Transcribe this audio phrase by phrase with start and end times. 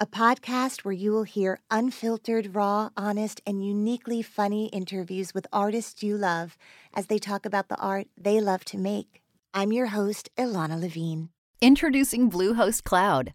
[0.00, 6.02] a podcast where you will hear unfiltered, raw, honest, and uniquely funny interviews with artists
[6.02, 6.56] you love
[6.94, 9.20] as they talk about the art they love to make.
[9.52, 11.30] I'm your host, Ilana Levine.
[11.60, 13.34] Introducing Bluehost Cloud,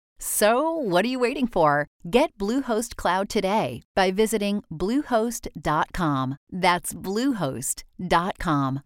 [0.23, 1.87] So, what are you waiting for?
[2.07, 6.37] Get Bluehost Cloud today by visiting Bluehost.com.
[6.51, 8.81] That's Bluehost.com.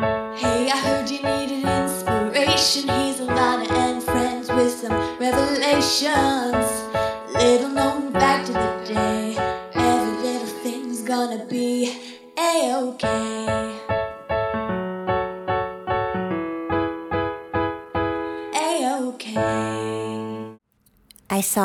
[0.00, 2.21] Hey, I heard you inspiration.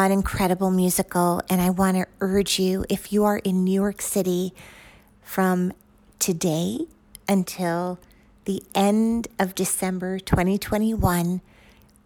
[0.07, 4.01] An incredible musical, and I want to urge you if you are in New York
[4.01, 4.53] City
[5.21, 5.73] from
[6.17, 6.79] today
[7.27, 7.99] until
[8.45, 11.41] the end of December 2021,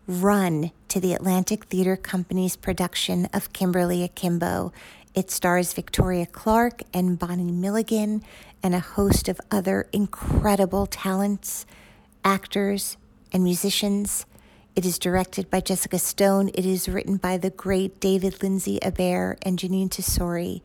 [0.07, 4.73] run to the Atlantic Theater Company's production of Kimberly Akimbo.
[5.13, 8.23] It stars Victoria Clark and Bonnie Milligan
[8.63, 11.67] and a host of other incredible talents,
[12.25, 12.97] actors,
[13.31, 14.25] and musicians.
[14.73, 16.49] It is directed by Jessica Stone.
[16.53, 20.61] It is written by the great David Lindsay Abaire and Jeanine Tesori.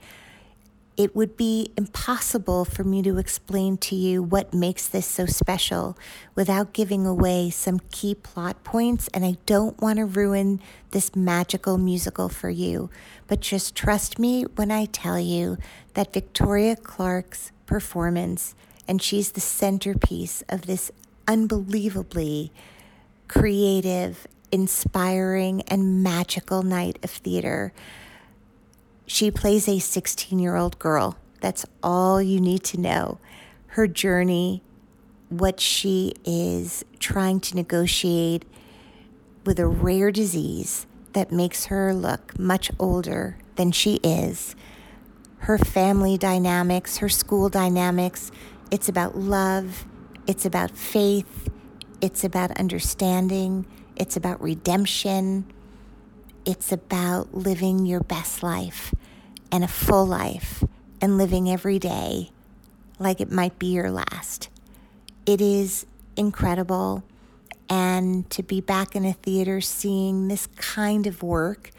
[0.96, 5.98] It would be impossible for me to explain to you what makes this so special
[6.36, 10.60] without giving away some key plot points, and I don't want to ruin
[10.92, 12.88] this magical musical for you.
[13.26, 15.58] But just trust me when I tell you
[15.94, 18.54] that Victoria Clark's performance,
[18.86, 20.92] and she's the centerpiece of this
[21.26, 22.52] unbelievably
[23.28, 27.72] creative, inspiring, and magical night of theater.
[29.06, 31.16] She plays a 16 year old girl.
[31.40, 33.18] That's all you need to know.
[33.68, 34.62] Her journey,
[35.28, 38.44] what she is trying to negotiate
[39.44, 44.54] with a rare disease that makes her look much older than she is,
[45.38, 48.30] her family dynamics, her school dynamics.
[48.70, 49.86] It's about love,
[50.26, 51.48] it's about faith,
[52.00, 55.46] it's about understanding, it's about redemption,
[56.44, 58.94] it's about living your best life
[59.50, 60.62] and a full life
[61.00, 62.30] and living every day
[62.98, 64.48] like it might be your last.
[65.26, 65.86] It is
[66.16, 67.02] incredible.
[67.68, 71.70] And to be back in a theater seeing this kind of work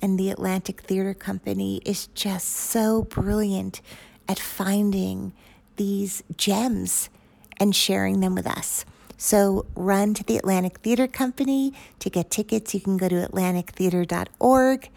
[0.00, 3.80] and the Atlantic Theater Company is just so brilliant
[4.28, 5.32] at finding
[5.76, 7.10] these gems
[7.58, 8.84] and sharing them with us.
[9.16, 11.72] So run to the Atlantic Theater Company.
[12.00, 14.88] To get tickets, you can go to atlantictheater.org.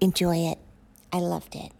[0.00, 0.58] Enjoy it.
[1.12, 1.72] I loved it.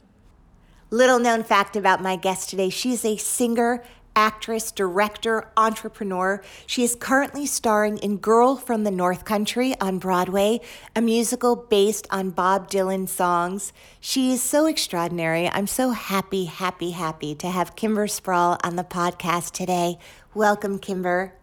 [0.90, 3.82] Little known fact about my guest today she's a singer,
[4.14, 6.40] actress, director, entrepreneur.
[6.66, 10.60] She is currently starring in Girl from the North Country on Broadway,
[10.94, 13.72] a musical based on Bob Dylan songs.
[14.00, 15.48] She is so extraordinary.
[15.48, 19.98] I'm so happy, happy, happy to have Kimber Sprawl on the podcast today.
[20.34, 21.34] Welcome, Kimber.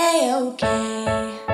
[0.00, 1.47] A-OK.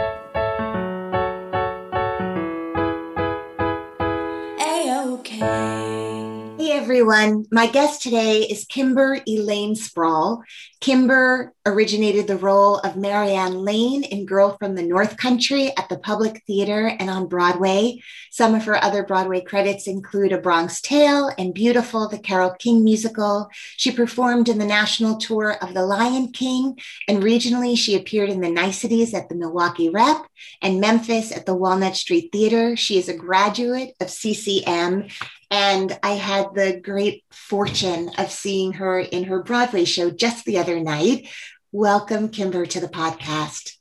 [6.74, 10.42] Everyone, my guest today is Kimber Elayne Sprawl.
[10.80, 16.00] Kimber originated the role of Marianne Lane in Girl from the North Country at the
[16.00, 18.00] Public Theater and on Broadway.
[18.32, 22.82] Some of her other Broadway credits include A Bronx Tale and Beautiful, the Carole King
[22.82, 23.48] musical.
[23.76, 28.40] She performed in the national tour of The Lion King, and regionally, she appeared in
[28.40, 30.26] the Niceties at the Milwaukee Rep
[30.60, 32.76] and Memphis at the Walnut Street Theater.
[32.76, 35.06] She is a graduate of CCM
[35.50, 40.58] and I had the great fortune of seeing her in her Broadway show just the
[40.58, 41.28] other night.
[41.72, 43.72] Welcome, Kimber, to the podcast.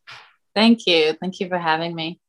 [0.56, 1.13] Thank you.
[1.19, 2.19] Thank you for having me.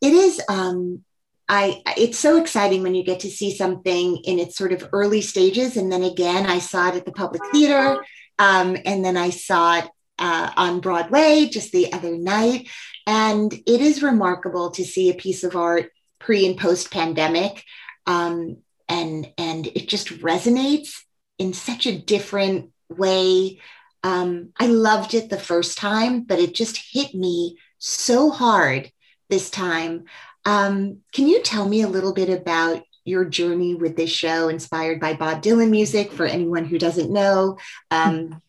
[0.00, 1.04] It is um
[1.48, 5.20] I it's so exciting when you get to see something in its sort of early
[5.20, 8.04] stages and then again I saw it at the public theater
[8.38, 9.88] um, and then I saw it
[10.18, 12.68] uh, on Broadway just the other night
[13.06, 17.62] and it is remarkable to see a piece of art pre and post pandemic
[18.06, 18.58] um,
[18.92, 21.00] and and it just resonates
[21.38, 23.58] in such a different way
[24.04, 28.90] um, I loved it the first time, but it just hit me so hard
[29.30, 30.04] this time.
[30.44, 35.00] Um, can you tell me a little bit about your journey with this show, inspired
[35.00, 37.58] by Bob Dylan music, for anyone who doesn't know?
[37.90, 38.42] Um,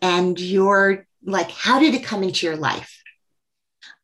[0.00, 3.01] and your, like, how did it come into your life?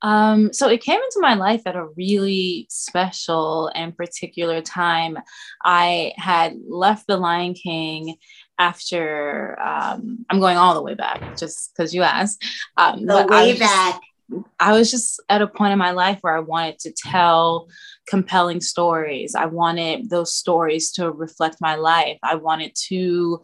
[0.03, 5.19] Um, so it came into my life at a really special and particular time.
[5.65, 8.17] I had left The Lion King
[8.59, 12.45] after um, I'm going all the way back just because you asked.
[12.77, 14.01] Um, the way I back.
[14.31, 17.69] Just, I was just at a point in my life where I wanted to tell
[18.07, 19.35] compelling stories.
[19.35, 22.19] I wanted those stories to reflect my life.
[22.23, 23.43] I wanted to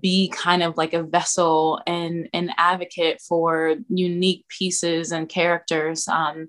[0.00, 6.06] be kind of like a vessel and an advocate for unique pieces and characters.
[6.08, 6.48] Um,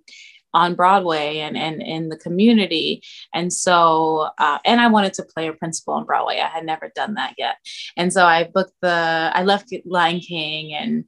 [0.53, 3.03] on Broadway and, and in the community.
[3.33, 6.39] And so, uh, and I wanted to play a principal on Broadway.
[6.39, 7.57] I had never done that yet.
[7.97, 11.05] And so I booked the, I left Lion King and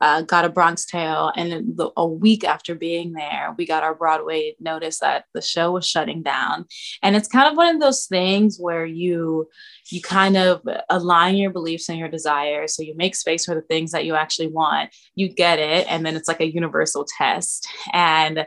[0.00, 1.32] uh, got a Bronx Tale.
[1.36, 5.72] And the, a week after being there, we got our Broadway notice that the show
[5.72, 6.66] was shutting down.
[7.02, 9.48] And it's kind of one of those things where you,
[9.90, 12.74] you kind of align your beliefs and your desires.
[12.74, 15.86] So you make space for the things that you actually want, you get it.
[15.88, 17.68] And then it's like a universal test.
[17.92, 18.46] And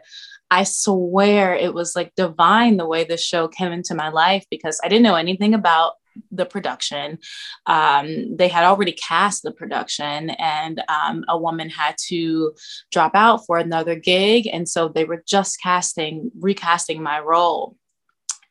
[0.51, 4.79] I swear it was like divine the way this show came into my life because
[4.83, 5.93] I didn't know anything about
[6.31, 7.19] the production.
[7.65, 12.53] Um, they had already cast the production, and um, a woman had to
[12.91, 14.47] drop out for another gig.
[14.51, 17.77] And so they were just casting, recasting my role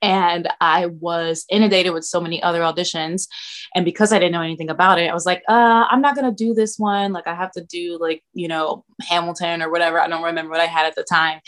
[0.00, 3.27] and I was inundated with so many other auditions.
[3.75, 6.33] And because I didn't know anything about it, I was like, uh, I'm not gonna
[6.33, 7.12] do this one.
[7.12, 10.00] Like I have to do like, you know, Hamilton or whatever.
[10.00, 11.41] I don't remember what I had at the time.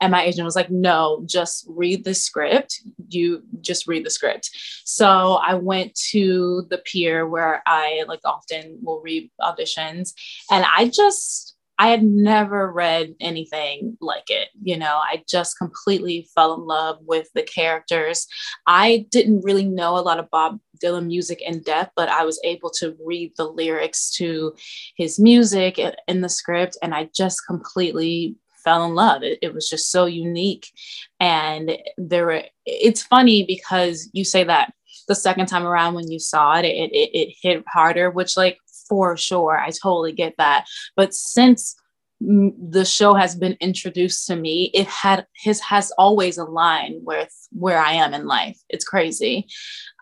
[0.00, 2.80] And my agent was like, no, just read the script.
[3.08, 4.50] You just read the script.
[4.84, 10.12] So I went to the pier where I like often will read auditions.
[10.50, 14.48] And I just I had never read anything like it.
[14.60, 18.26] You know, I just completely fell in love with the characters.
[18.66, 22.40] I didn't really know a lot of Bob Dylan music in depth, but I was
[22.44, 24.54] able to read the lyrics to
[24.96, 25.78] his music
[26.08, 29.22] in the script, and I just completely fell in love.
[29.22, 30.72] It, it was just so unique.
[31.20, 34.72] And there were, it's funny because you say that
[35.06, 38.58] the second time around when you saw it, it, it, it hit harder, which like
[38.88, 39.58] for sure.
[39.58, 40.66] I totally get that.
[40.96, 41.76] But since
[42.20, 47.78] the show has been introduced to me it had his has always aligned with where
[47.78, 49.46] i am in life it's crazy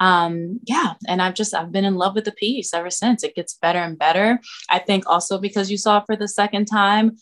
[0.00, 3.34] um yeah and i've just i've been in love with the piece ever since it
[3.34, 4.40] gets better and better
[4.70, 7.12] i think also because you saw it for the second time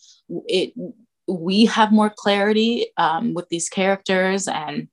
[0.46, 0.72] it
[1.26, 4.88] we have more clarity um, with these characters and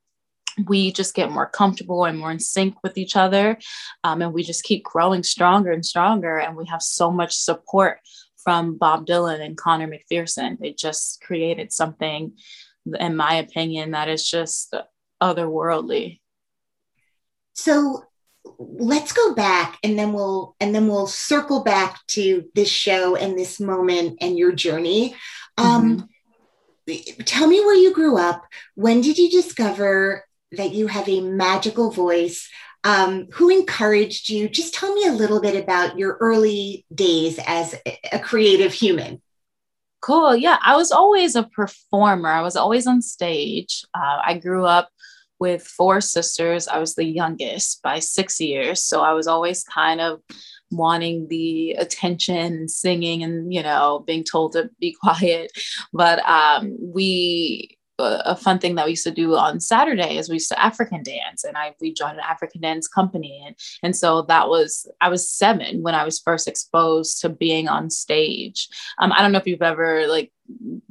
[0.66, 3.58] we just get more comfortable and more in sync with each other.
[4.04, 6.38] Um, and we just keep growing stronger and stronger.
[6.38, 8.00] And we have so much support
[8.44, 10.58] from Bob Dylan and Conor McPherson.
[10.60, 12.34] They just created something,
[13.00, 14.74] in my opinion, that is just
[15.22, 16.20] otherworldly.
[17.54, 18.04] So
[18.58, 23.38] let's go back and then we'll and then we'll circle back to this show and
[23.38, 25.16] this moment and your journey.
[25.58, 26.10] Um,
[26.88, 27.22] mm-hmm.
[27.24, 28.44] tell me where you grew up.
[28.76, 32.50] When did you discover that you have a magical voice.
[32.84, 34.50] Um, who encouraged you?
[34.50, 37.76] Just tell me a little bit about your early days as
[38.12, 39.22] a creative human.
[40.02, 40.36] Cool.
[40.36, 42.30] Yeah, I was always a performer.
[42.30, 43.86] I was always on stage.
[43.94, 44.90] Uh, I grew up
[45.40, 46.68] with four sisters.
[46.68, 48.84] I was the youngest by six years.
[48.84, 50.22] So I was always kind of
[50.72, 55.52] wanting the attention and singing and, you know, being told to be quiet.
[55.94, 60.36] But um, we, a fun thing that we used to do on Saturday is we
[60.36, 64.24] used to African dance, and I we joined an African dance company, and and so
[64.24, 68.68] that was I was seven when I was first exposed to being on stage.
[69.00, 70.32] Um, I don't know if you've ever like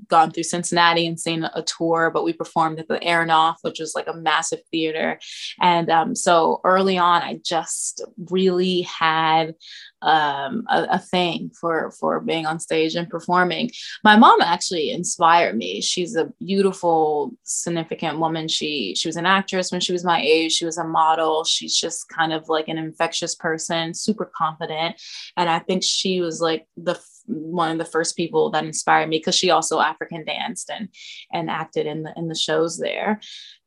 [0.08, 3.94] gone through Cincinnati and seen a tour, but we performed at the Aronoff, which was
[3.94, 5.18] like a massive theater.
[5.60, 9.54] And um, so early on, I just really had
[10.02, 13.70] um, a, a, thing for for being on stage and performing.
[14.02, 15.82] My mom actually inspired me.
[15.82, 18.48] She's a beautiful, significant woman.
[18.48, 20.52] She she was an actress when she was my age.
[20.52, 21.44] She was a model.
[21.44, 25.00] She's just kind of like an infectious person, super confident.
[25.36, 29.18] And I think she was like the one of the first people that inspired me
[29.18, 30.88] because she also African danced and
[31.32, 33.20] and acted in the in the shows there.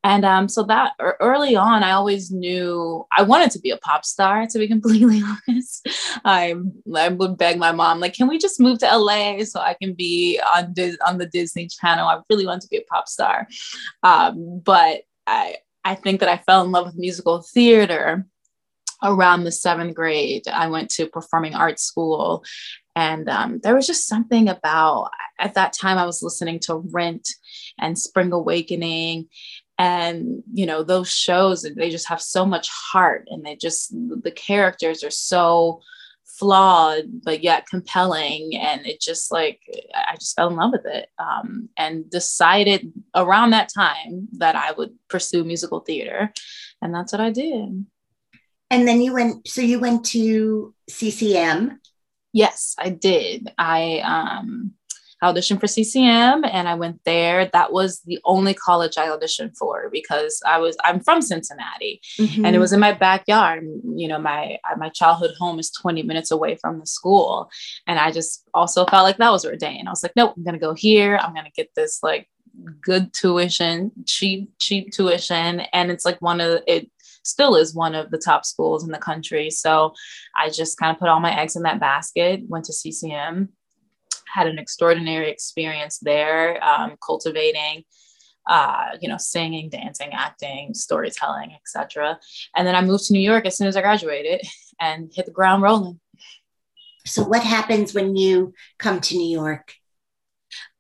[0.05, 4.03] And um, so that early on, I always knew I wanted to be a pop
[4.03, 4.45] star.
[4.47, 5.87] To be completely honest,
[6.25, 6.55] I
[6.95, 9.93] I would beg my mom like, "Can we just move to LA so I can
[9.93, 13.47] be on Dis- on the Disney Channel?" I really want to be a pop star,
[14.03, 15.55] um, but I
[15.85, 18.25] I think that I fell in love with musical theater
[19.03, 20.47] around the seventh grade.
[20.47, 22.43] I went to performing arts school,
[22.95, 25.09] and um, there was just something about
[25.39, 27.27] at that time I was listening to Rent
[27.79, 29.29] and Spring Awakening.
[29.79, 34.31] And you know those shows they just have so much heart and they just the
[34.31, 35.81] characters are so
[36.25, 38.55] flawed but yet compelling.
[38.55, 39.61] And it just like
[39.95, 44.71] i just fell in love with it um, and decided around that time that i
[44.73, 46.31] would pursue musical theater.
[46.83, 47.85] And that's what i did.
[48.69, 51.79] And then you went so you went to ccm
[52.33, 54.73] yes i did i um
[55.23, 57.49] auditioned for CCM and I went there.
[57.53, 62.45] That was the only college I auditioned for because I was I'm from Cincinnati mm-hmm.
[62.45, 63.65] and it was in my backyard.
[63.95, 67.49] You know, my my childhood home is 20 minutes away from the school.
[67.87, 69.87] And I just also felt like that was ordained.
[69.87, 71.17] I was like, nope, I'm gonna go here.
[71.17, 72.29] I'm gonna get this like
[72.81, 75.61] good tuition, cheap, cheap tuition.
[75.71, 76.89] And it's like one of it
[77.23, 79.49] still is one of the top schools in the country.
[79.49, 79.93] So
[80.35, 83.49] I just kind of put all my eggs in that basket, went to CCM
[84.33, 87.83] had an extraordinary experience there, um, cultivating,
[88.47, 92.19] uh, you know, singing, dancing, acting, storytelling, etc.
[92.55, 94.41] And then I moved to New York as soon as I graduated
[94.81, 95.99] and hit the ground rolling.
[97.05, 99.75] So, what happens when you come to New York?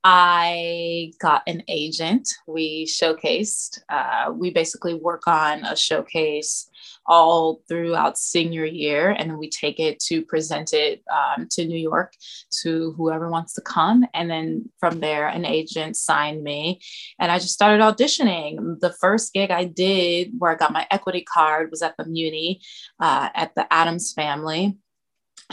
[0.03, 2.27] I got an agent.
[2.45, 3.79] We showcased.
[3.87, 6.69] Uh, we basically work on a showcase
[7.05, 12.13] all throughout senior year, and we take it to present it um, to New York
[12.61, 14.05] to whoever wants to come.
[14.13, 16.81] And then from there, an agent signed me,
[17.19, 18.79] and I just started auditioning.
[18.81, 22.61] The first gig I did, where I got my equity card, was at the Muni
[22.99, 24.77] uh, at the Addams Family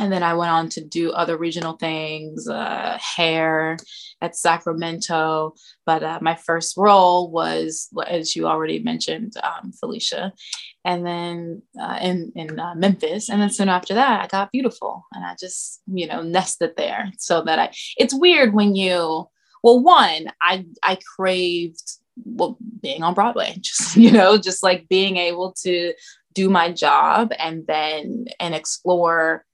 [0.01, 3.77] and then I went on to do other regional things, uh, hair
[4.21, 5.55] at Sacramento.
[5.87, 10.33] But uh, my first role was, as you already mentioned, um, Felicia,
[10.85, 13.29] and then uh, in in uh, Memphis.
[13.29, 17.13] And then soon after that, I got Beautiful, and I just you know nested there
[17.19, 17.73] so that I.
[17.97, 19.29] It's weird when you
[19.63, 21.93] well, one, I I craved
[22.25, 25.93] well being on Broadway, just you know, just like being able to
[26.33, 29.45] do my job and then and explore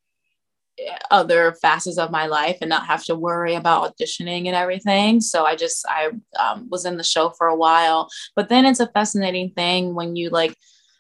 [1.11, 5.21] other facets of my life and not have to worry about auditioning and everything.
[5.21, 8.81] So I just I um, was in the show for a while, but then it's
[8.81, 10.57] a fascinating thing when you like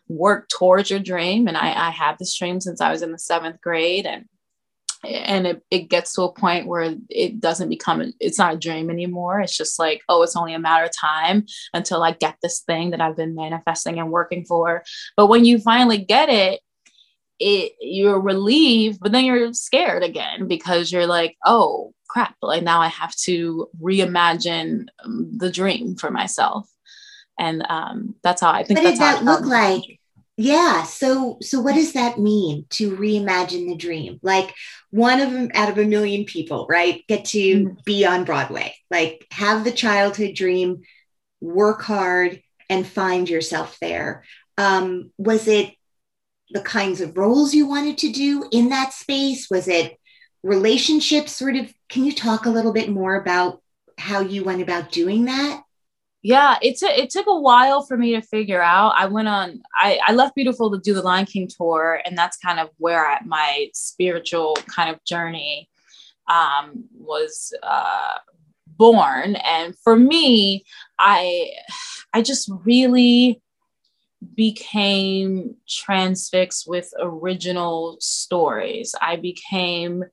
[0.09, 1.49] work towards your dream.
[1.49, 4.27] And I, I had this dream since I was in the seventh grade, and
[5.05, 8.91] and it, it gets to a point where it doesn't become it's not a dream
[8.91, 12.61] anymore it's just like oh it's only a matter of time until i get this
[12.61, 14.83] thing that i've been manifesting and working for
[15.17, 16.61] but when you finally get it
[17.39, 22.81] it you're relieved but then you're scared again because you're like oh crap like now
[22.81, 26.69] i have to reimagine um, the dream for myself.
[27.39, 29.83] And um, that's how i think what did that look like?
[30.39, 34.19] Yeah so so what does that mean to reimagine the dream?
[34.23, 34.55] Like
[34.91, 37.75] one of them out of a million people right get to mm-hmm.
[37.85, 38.75] be on broadway.
[38.91, 40.83] Like have the childhood dream
[41.41, 42.41] work hard
[42.71, 44.25] and find yourself there.
[44.59, 45.75] Um, was it
[46.51, 49.49] the kinds of roles you wanted to do in that space?
[49.51, 49.99] Was it
[50.43, 51.73] relationships sort of?
[51.89, 53.63] Can you talk a little bit more about
[53.99, 55.63] how you went about doing that?
[56.23, 58.95] Yeah, it, t- it took a while for me to figure out.
[58.97, 62.37] I went on, I, I left Beautiful to do the Lion King tour, and that's
[62.39, 65.69] kind of where I, my spiritual kind of journey
[66.29, 68.15] um, was uh,
[68.67, 69.37] born.
[69.37, 70.65] And for me,
[70.99, 71.53] I
[72.13, 73.41] I just really
[74.35, 78.95] became transfixed with original stories.
[79.01, 80.05] I became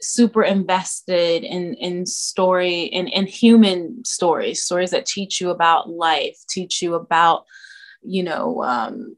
[0.00, 6.36] super invested in in story in in human stories, stories that teach you about life,
[6.48, 7.44] teach you about,
[8.02, 9.16] you know, um,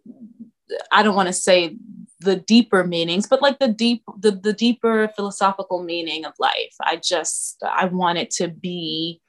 [0.93, 1.77] I don't want to say
[2.21, 6.75] the deeper meanings, but like the deep the the deeper philosophical meaning of life.
[6.81, 9.21] I just I want it to be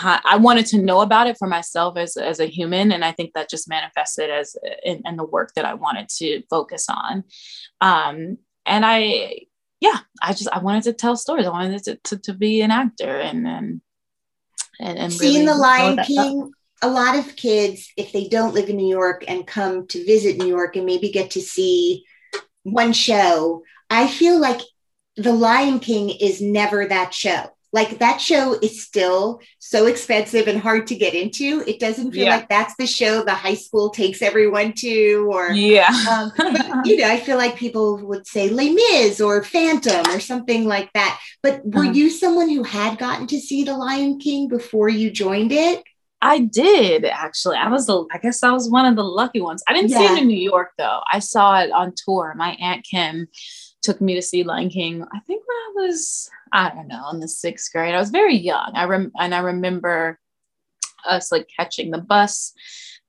[0.00, 2.92] I wanted to know about it for myself as, as a human.
[2.92, 6.42] And I think that just manifested as in, in the work that I wanted to
[6.48, 7.24] focus on.
[7.80, 9.40] Um, and I,
[9.80, 11.46] yeah, I just, I wanted to tell stories.
[11.46, 13.80] I wanted to, to, to be an actor and, and,
[14.80, 16.50] and, and seeing the Lion King.
[16.80, 20.38] A lot of kids, if they don't live in New York and come to visit
[20.38, 22.04] New York and maybe get to see
[22.64, 24.60] one show, I feel like
[25.16, 27.51] The Lion King is never that show.
[27.72, 31.64] Like that show is still so expensive and hard to get into.
[31.66, 32.36] It doesn't feel Yeah.
[32.36, 35.88] like that's the show the high school takes everyone to, or Yeah.
[36.10, 36.52] um, but,
[36.86, 40.92] you know, I feel like people would say Les Mis or Phantom or something like
[40.92, 41.18] that.
[41.42, 41.92] But were Uh-huh.
[41.92, 45.82] you someone who had gotten to see The Lion King before you joined it?
[46.24, 47.56] I did actually.
[47.56, 49.60] I was the I guess I was one of the lucky ones.
[49.66, 51.00] I didn't see it in New York though.
[51.10, 52.34] I saw it on tour.
[52.36, 53.26] My aunt Kim
[53.82, 55.04] took me to see Lion King.
[55.12, 57.94] I think when I was I don't know in the sixth grade.
[57.94, 58.72] I was very young.
[58.74, 60.18] I rem- and I remember
[61.06, 62.52] us like catching the bus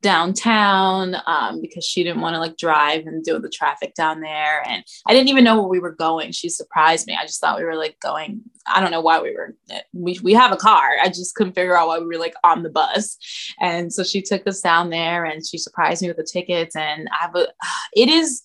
[0.04, 4.20] downtown um, because she didn't want to like drive and deal with the traffic down
[4.20, 4.62] there.
[4.68, 6.32] And I didn't even know where we were going.
[6.32, 7.18] She surprised me.
[7.20, 8.42] I just thought we were like going.
[8.68, 9.56] I don't know why we were.
[9.94, 10.92] We we have a car.
[11.02, 13.18] I just couldn't figure out why we were like on the bus.
[13.60, 16.76] And so she took us down there and she surprised me with the tickets.
[16.76, 17.48] And I would.
[17.96, 18.42] It is.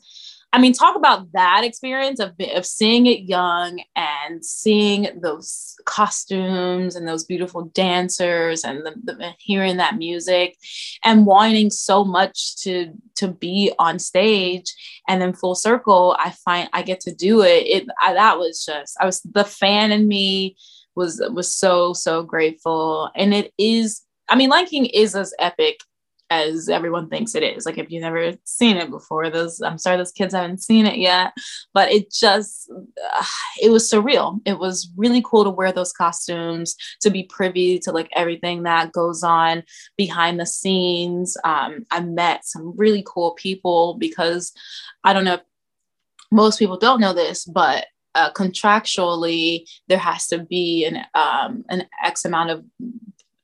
[0.52, 6.97] I mean, talk about that experience of, of seeing it young and seeing those costumes
[6.97, 10.57] and those beautiful dancers and the, the, hearing that music
[11.05, 14.73] and wanting so much to to be on stage
[15.07, 17.67] and then full circle i find i get to do it.
[17.67, 20.57] It I, that was just i was the fan in me
[20.95, 23.11] was was so so grateful.
[23.14, 25.81] And it is i mean lion king is as epic
[26.31, 27.65] as everyone thinks it is.
[27.65, 30.99] Like if you've never seen it before, those I'm sorry those kids haven't seen it
[30.99, 31.33] yet,
[31.73, 33.25] but it just uh,
[33.63, 34.41] it was surreal.
[34.45, 38.93] It was really cool to wear those costumes, to be privy to like everything that
[38.93, 39.63] goes on
[39.97, 41.37] behind the scenes.
[41.45, 44.53] Um, I met some really cool people because
[45.05, 45.43] I don't know if
[46.31, 51.87] most people don't know this, but uh, contractually there has to be an um, an
[52.05, 52.65] X amount of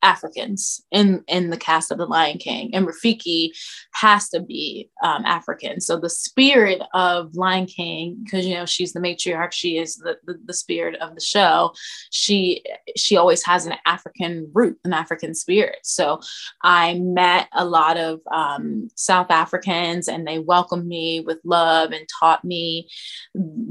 [0.04, 3.50] Africans in in the cast of The Lion King, and Rafiki
[3.94, 5.80] has to be um, African.
[5.80, 10.18] So the spirit of Lion King, because you know she's the matriarch, she is the,
[10.26, 11.72] the the spirit of the show.
[12.10, 12.62] She
[12.96, 15.78] she always has an African root, an African spirit.
[15.82, 16.20] So
[16.62, 22.06] I met a lot of um, South Africans, and they welcomed me with love and
[22.20, 22.88] taught me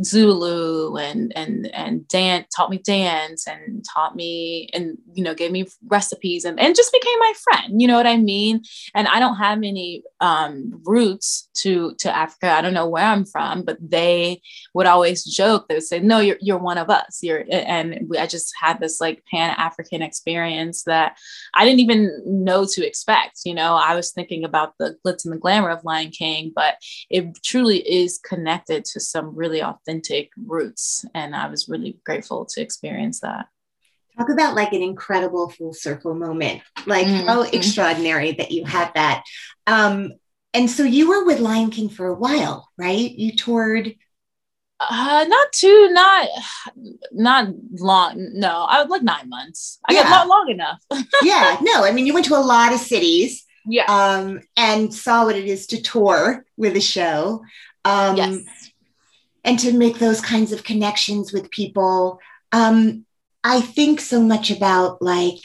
[0.03, 5.51] Zulu and and and dance, taught me dance, and taught me and you know gave
[5.51, 8.62] me recipes and, and just became my friend you know what i mean?
[8.95, 12.49] And i don't have any um, roots to to africa.
[12.49, 14.41] I don't know where i'm from but they
[14.73, 17.19] would always joke they would say no you're, you're one of us.
[17.21, 21.17] You're and i just had this like pan-african experience that
[21.53, 23.75] i didn't even know to expect you know?
[23.75, 26.75] I was thinking about the glitz and the glamour of lion king but
[27.09, 32.62] it truly is connected to some really authentic roots and i was really grateful to
[32.62, 33.47] experience that
[34.17, 36.62] Talk about like an incredible full circle moment.
[36.86, 37.26] Like Mhm.
[37.26, 39.23] how extraordinary that you had that.
[39.67, 40.13] Um,
[40.54, 43.12] and so you were with Lion King for a while, right?
[43.12, 43.95] You toured.
[44.80, 46.28] Uh, not too, not,
[47.12, 47.47] not
[47.80, 48.30] long.
[48.34, 49.80] No, I was like nine months.
[49.88, 50.10] I got Yeah.
[50.10, 50.80] not long enough.
[51.23, 53.86] yeah, no, I mean, you went to a lot of cities yeah.
[53.86, 57.43] um, and saw what it is to tour with a show.
[57.86, 58.38] Um, yes.
[59.45, 62.19] and to make those kinds of connections with people.
[62.52, 63.06] Um,
[63.43, 65.39] I think so much about like,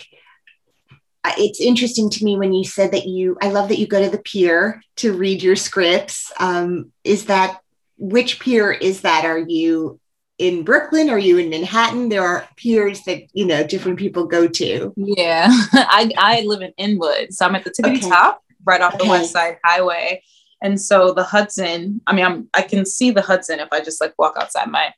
[1.37, 4.11] it's interesting to me when you said that you, I love that you go to
[4.11, 6.32] the pier to read your scripts.
[6.38, 7.61] Um, is that,
[7.98, 9.24] which pier is that?
[9.24, 10.00] Are you
[10.38, 11.11] in Brooklyn?
[11.11, 12.08] Are you in Manhattan?
[12.08, 14.94] There are piers that, you know, different people go to.
[14.96, 15.48] Yeah.
[15.72, 17.34] I, I live in Inwood.
[17.34, 18.08] So I'm at the tippity Okay.
[18.08, 20.22] top right off the West Side Highway.
[20.62, 24.00] And so the Hudson, I mean, I'm, I can see the Hudson if I just
[24.00, 24.92] like walk outside my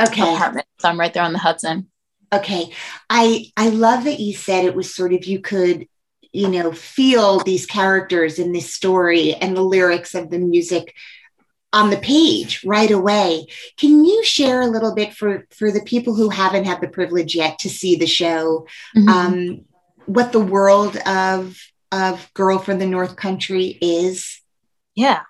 [0.00, 0.34] Okay.
[0.34, 0.66] apartment.
[0.80, 1.88] So I'm right there on the Hudson.
[2.32, 2.72] Okay.
[3.10, 5.86] I I love that you said it was sort of you could,
[6.32, 10.94] you know, feel these characters in this story and the lyrics of the music
[11.74, 13.46] on the page right away.
[13.78, 17.34] Can you share a little bit for for the people who haven't had the privilege
[17.34, 18.66] yet to see the show,
[18.96, 19.08] Mhm.
[19.08, 19.64] um,
[20.06, 21.58] what the world of
[21.90, 24.40] of Girl from the North Country is?
[24.94, 25.20] Yeah,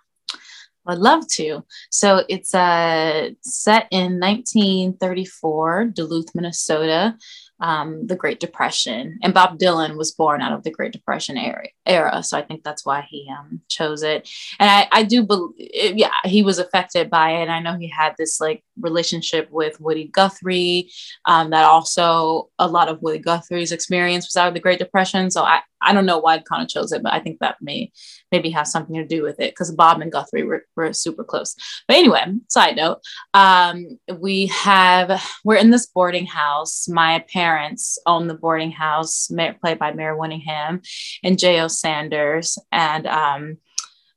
[0.87, 1.65] I'd love to.
[1.91, 7.17] So it's uh, set in 1934, Duluth, Minnesota,
[7.63, 9.19] um, the Great Depression.
[9.23, 11.69] And Bob Dylan was born out of the Great Depression era.
[11.87, 14.29] era so I think that's why he um, chose it.
[14.59, 15.55] And I, I do believe,
[15.97, 17.43] yeah, he was affected by it.
[17.43, 20.91] And I know he had this like relationship with Woody Guthrie.
[21.25, 25.31] Um, that also a lot of Woody Guthrie's experience was out of the Great Depression.
[25.31, 27.93] So I, I don't know why Conor chose it, but I think that may
[28.31, 31.55] maybe have something to do with it because Bob and Guthrie were, were super close.
[31.89, 33.01] But anyway, side note,
[33.35, 36.89] um, we have, we're in this boarding house.
[36.89, 40.87] My parents own the boarding house, played by Mare Winningham
[41.23, 41.69] and Jay O.
[41.69, 42.59] Sanders.
[42.71, 43.59] And um,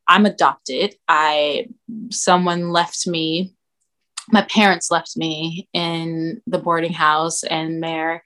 [0.07, 0.95] I'm adopted.
[1.07, 1.67] I,
[2.11, 3.55] someone left me
[4.31, 8.23] my parents left me in the boarding house and there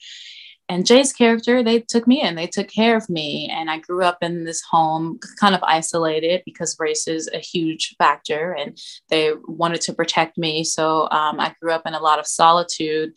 [0.70, 3.50] and Jay's character, they took me in, they took care of me.
[3.52, 7.96] And I grew up in this home kind of isolated because race is a huge
[7.98, 8.80] factor and
[9.10, 10.64] they wanted to protect me.
[10.64, 13.14] So um, I grew up in a lot of solitude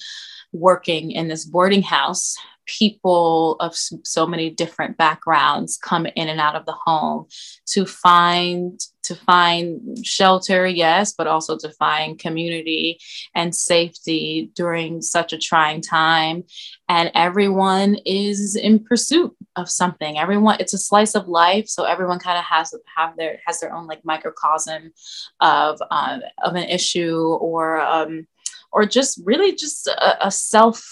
[0.52, 2.36] working in this boarding house
[2.66, 7.26] people of so many different backgrounds come in and out of the home
[7.66, 13.00] to find to find shelter yes but also to find community
[13.34, 16.44] and safety during such a trying time.
[16.88, 20.18] And everyone is in pursuit of something.
[20.18, 23.74] Everyone it's a slice of life so everyone kind of has have their has their
[23.74, 24.92] own like microcosm
[25.40, 28.26] of uh, of an issue or um
[28.72, 30.84] or just really just a, a self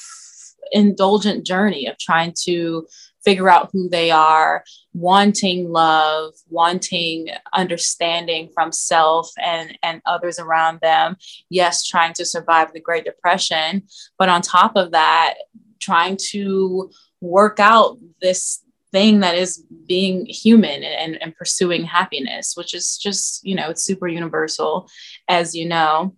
[0.72, 2.86] indulgent journey of trying to
[3.24, 4.64] figure out who they are,
[4.94, 11.16] wanting love, wanting understanding from self and, and others around them.
[11.50, 13.82] Yes, trying to survive the Great Depression,
[14.18, 15.34] but on top of that,
[15.80, 16.90] trying to
[17.20, 18.62] work out this
[18.92, 23.84] thing that is being human and, and pursuing happiness, which is just, you know, it's
[23.84, 24.88] super universal,
[25.28, 26.14] as you know.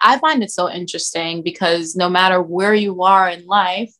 [0.00, 3.92] I find it so interesting because no matter where you are in life,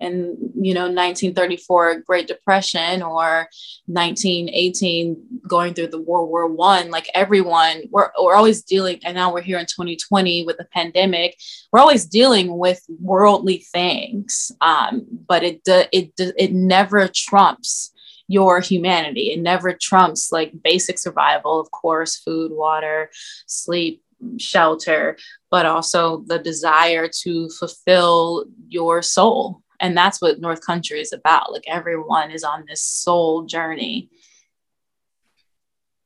[0.00, 3.48] in you know 1934 great depression or
[3.86, 9.32] 1918 going through the world war one like everyone we're, we're always dealing and now
[9.32, 11.36] we're here in 2020 with the pandemic
[11.72, 14.52] we're always dealing with worldly things.
[14.60, 17.92] Um, but it it it never trumps
[18.28, 19.32] your humanity.
[19.32, 23.10] It never trumps like basic survival of course food water
[23.46, 24.02] sleep
[24.38, 25.16] shelter,
[25.50, 29.62] but also the desire to fulfill your soul.
[29.80, 31.52] And that's what North Country is about.
[31.52, 34.10] Like everyone is on this soul journey.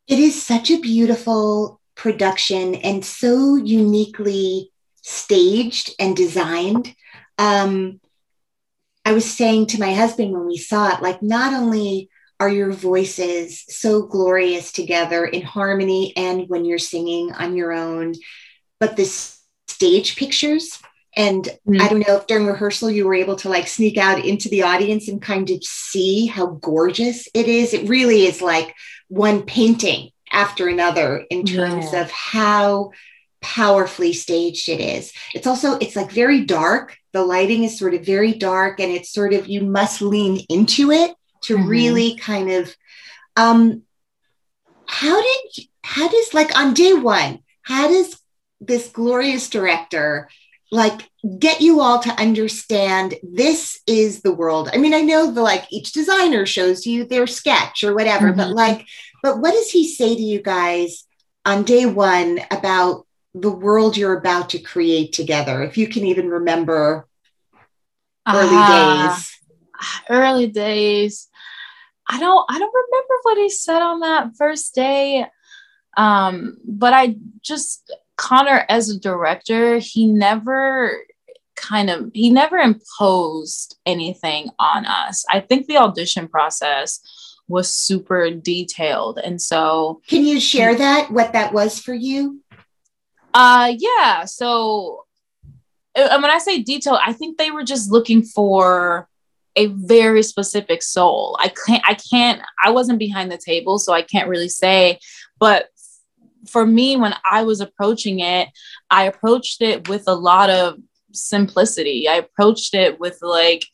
[0.09, 4.71] It is such a beautiful production and so uniquely
[5.03, 6.95] staged and designed.
[7.39, 8.01] Um,
[9.05, 12.70] I was saying to my husband when we saw it, like, not only are your
[12.70, 18.14] voices so glorious together in harmony and when you're singing on your own.
[18.79, 19.05] But the
[19.68, 20.79] stage pictures,
[21.16, 21.81] and mm-hmm.
[21.81, 24.64] I don't know if during rehearsal you were able to like sneak out into the
[24.64, 27.72] audience and kind of see how gorgeous it is.
[27.72, 28.75] It really is like
[29.09, 32.03] one painting after another in terms yeah.
[32.03, 32.90] of how
[33.40, 35.12] powerfully staged it is.
[35.35, 36.99] It's also it's like very dark.
[37.14, 40.90] The lighting is sort of very dark and it's sort of you must lean into
[40.90, 41.14] it
[41.47, 41.69] to mm-hmm.
[41.69, 42.75] really kind of
[43.37, 43.83] um
[44.87, 48.21] how did how does like on day one how does
[48.61, 50.29] this glorious director
[50.73, 55.43] like get you all to understand this is the world i mean i know the
[55.43, 58.39] like each designer shows you their sketch or whatever mm-hmm.
[58.39, 58.87] but like
[59.23, 61.05] but what does he say to you guys
[61.45, 66.29] on day one about the world you're about to create together if you can even
[66.29, 67.07] remember
[68.29, 69.37] early uh, days
[70.11, 71.29] early days
[72.09, 75.27] I don't I don't remember what he said on that first day.
[75.97, 80.99] Um, but I just Conor as a director, he never
[81.57, 85.25] kind of he never imposed anything on us.
[85.31, 87.01] I think the audition process
[87.49, 89.19] was super detailed.
[89.19, 92.42] And so Can you share that what that was for you?
[93.35, 95.05] Uh yeah, so
[95.95, 99.09] and when I say detailed, I think they were just looking for
[99.57, 101.37] a very specific soul.
[101.40, 105.01] I can't, I can't, I wasn't behind the table, so I can't really say.
[105.38, 105.71] But
[106.49, 108.49] for me, when I was approaching it,
[108.90, 110.77] I approached it with a lot of
[111.12, 112.09] simplicity.
[112.09, 113.64] I approached it with like,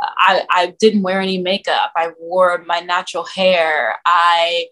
[0.00, 1.92] I, I didn't wear any makeup.
[1.96, 3.96] I wore my natural hair.
[4.04, 4.66] I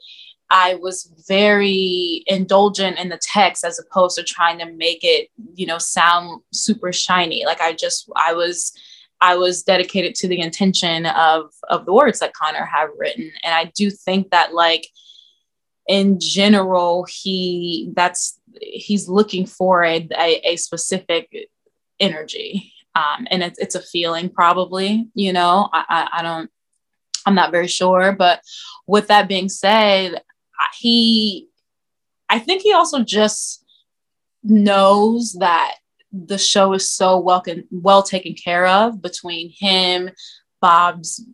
[0.48, 5.66] I was very indulgent in the text as opposed to trying to make it, you
[5.66, 7.44] know, sound super shiny.
[7.44, 8.72] Like I just I was
[9.20, 13.54] I was dedicated to the intention of of the words that Conor had written, and
[13.54, 14.86] I do think that like
[15.86, 21.48] in general, he that's he's looking for a a, a specific
[22.00, 25.08] energy, um, and it's it's a feeling probably.
[25.14, 26.50] You know, I, I I don't
[27.24, 28.40] I'm not very sure, but
[28.86, 30.22] with that being said,
[30.78, 31.48] he
[32.28, 33.64] I think he also just
[34.42, 35.76] knows that
[36.12, 40.10] the show is so well well taken care of between him,
[40.60, 41.24] Bob's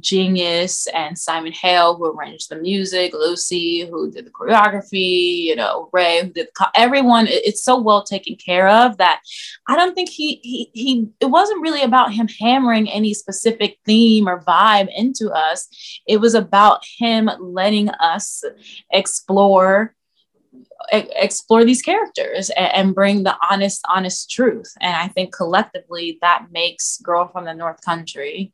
[0.00, 5.90] genius, and Simon Hale, who arranged the music, Lucy, who did the choreography, you know,
[5.92, 7.26] Rae, who did the, everyone.
[7.28, 9.20] It's so well taken care of that
[9.68, 11.08] I don't think he he he.
[11.20, 15.68] It wasn't really about him hammering any specific theme or vibe into us.
[16.06, 18.42] It was about him letting us
[18.90, 19.94] explore
[20.92, 24.72] explore these characters and, bring the honest honest truth.
[24.80, 28.52] And i think collectively that makes girl from the north country.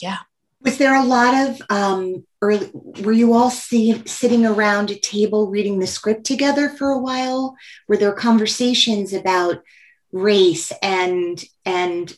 [0.00, 0.18] Yeah.
[0.62, 5.50] Was there a lot of um early were you all see, sitting around a table
[5.50, 7.56] reading the script together for a while?
[7.88, 9.62] Were there conversations about
[10.12, 12.16] race and and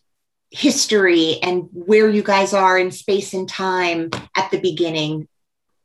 [0.51, 5.27] history and where you guys are in space and time at the beginning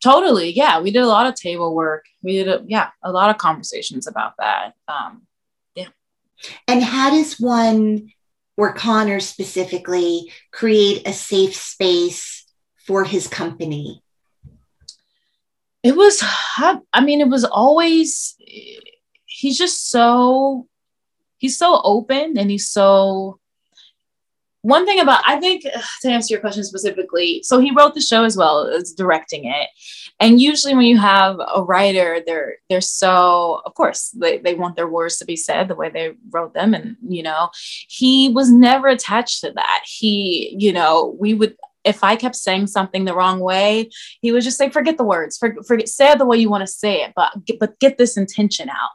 [0.04, 2.06] totally yeah we did a lot of table work.
[2.22, 5.28] We did a, yeah a lot of conversations about that um
[5.76, 5.88] yeah.
[6.68, 8.12] And how does one
[8.58, 12.46] or conor specifically create a safe space
[12.86, 14.02] for his company?
[15.84, 16.22] It was
[16.94, 18.36] i mean it was always
[19.26, 20.68] he's just so
[21.38, 23.40] he's so open and he's so
[24.62, 28.24] one thing about I think to answer your question specifically, so he wrote the show
[28.24, 29.70] as well as directing it.
[30.20, 34.76] And usually when you have a writer, they're they're so of course they, they want
[34.76, 36.74] their words to be said the way they wrote them.
[36.74, 37.50] And you know,
[37.88, 39.82] he was never attached to that.
[39.86, 41.56] He, you know, we would
[41.90, 43.90] if I kept saying something the wrong way,
[44.22, 45.38] he would just say, "Forget the words.
[45.38, 48.18] Forget, forget say it the way you want to say it, but but get this
[48.18, 48.92] intention out."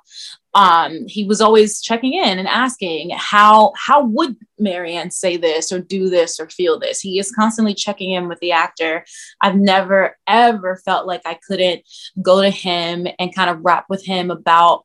[0.55, 5.81] Um, he was always checking in and asking how how would Marianne say this or
[5.81, 7.01] do this or feel this.
[7.01, 9.05] He is constantly checking in with the actor.
[9.41, 11.83] I've never ever felt like I couldn't
[12.23, 14.85] go to him and kind of rap with him about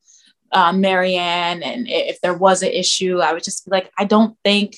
[0.52, 4.36] uh, Marianne, and if there was an issue, I would just be like, I don't
[4.44, 4.78] think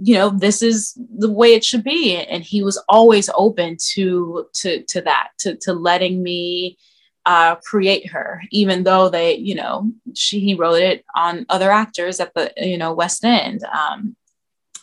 [0.00, 4.46] you know this is the way it should be and he was always open to
[4.52, 6.76] to to that to to letting me
[7.26, 12.20] uh, create her even though they you know she he wrote it on other actors
[12.20, 14.14] at the you know west end um,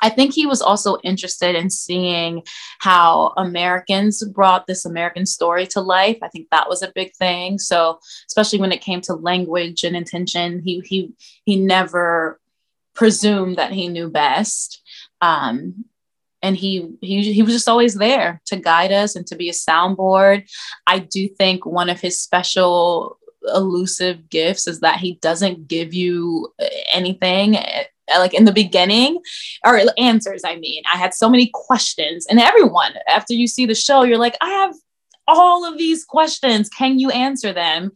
[0.02, 2.44] I think he was also interested in seeing
[2.80, 6.18] how Americans brought this American story to life.
[6.24, 7.60] I think that was a big thing.
[7.60, 11.14] So, especially when it came to language and intention, he he
[11.46, 12.40] he never
[12.96, 14.81] presumed that he knew best.
[15.22, 15.86] Um,
[16.44, 19.54] and he, he he was just always there to guide us and to be a
[19.54, 20.50] soundboard.
[20.88, 23.20] I do think one of his special
[23.54, 26.54] elusive gifts is that he doesn't give you
[26.92, 27.84] anything eh,
[28.18, 29.20] like in the beginning
[29.66, 33.74] or answers i mean i had so many questions and everyone after you see the
[33.74, 34.76] show you're like i have
[35.32, 36.70] all of these questions.
[36.70, 37.92] Can you answer them?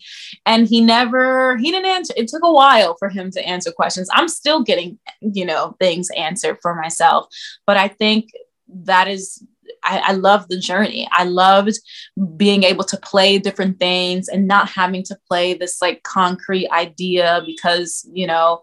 [0.45, 2.13] And he never, he didn't answer.
[2.17, 4.10] It took a while for him to answer questions.
[4.13, 7.28] I'm still getting, you know, things answered for myself.
[7.65, 8.32] But I think
[8.67, 9.43] that is
[9.84, 11.08] I, I love the journey.
[11.12, 11.80] I loved
[12.36, 17.41] being able to play different things and not having to play this like concrete idea
[17.45, 18.62] because, you know,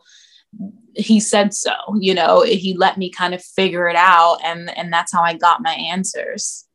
[0.95, 4.93] he said so, you know, he let me kind of figure it out and and
[4.93, 6.67] that's how I got my answers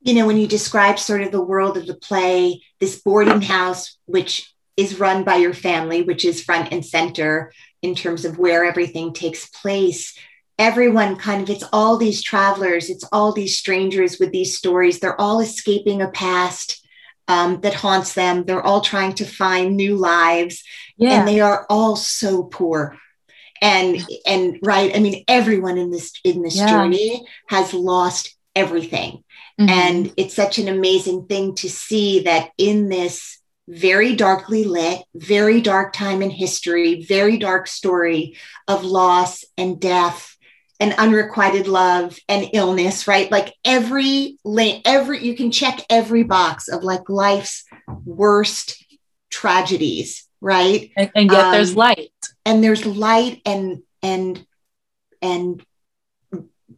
[0.00, 3.98] you know, when you describe sort of the world of the play, this boarding house,
[4.06, 8.64] which is run by your family, which is front and center in terms of where
[8.64, 10.16] everything takes place.
[10.58, 15.00] Everyone kind of, it's all these travelers, it's all these strangers with these stories.
[15.00, 16.84] They're all escaping a past
[17.26, 18.44] um, that haunts them.
[18.44, 20.62] They're all trying to find new lives.
[20.96, 21.18] Yeah.
[21.18, 22.96] And they are all so poor
[23.60, 26.68] and and right i mean everyone in this in this yeah.
[26.68, 29.24] journey has lost everything
[29.58, 29.68] Mm-hmm.
[29.68, 35.60] And it's such an amazing thing to see that in this very darkly lit, very
[35.60, 40.36] dark time in history, very dark story of loss and death
[40.80, 43.30] and unrequited love and illness, right?
[43.30, 47.64] Like every every you can check every box of like life's
[48.04, 48.84] worst
[49.30, 50.90] tragedies, right?
[50.96, 52.12] And, and yet um, there's light.
[52.44, 54.44] And there's light and and
[55.20, 55.62] and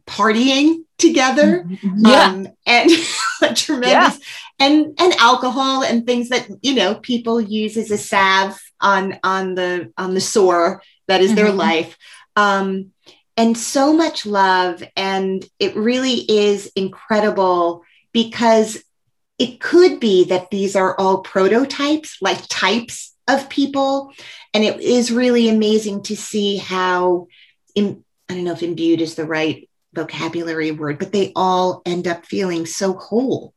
[0.05, 2.05] partying together mm-hmm.
[2.05, 2.25] yeah.
[2.25, 2.89] Um, and
[3.55, 4.17] tremendous yeah.
[4.59, 9.55] and and alcohol and things that you know people use as a salve on on
[9.55, 11.37] the on the sore that is mm-hmm.
[11.37, 11.97] their life
[12.35, 12.91] um
[13.35, 18.83] and so much love and it really is incredible because
[19.39, 24.13] it could be that these are all prototypes like types of people
[24.53, 27.27] and it is really amazing to see how
[27.73, 32.07] in, i don't know if imbued is the right vocabulary word, but they all end
[32.07, 33.53] up feeling so whole.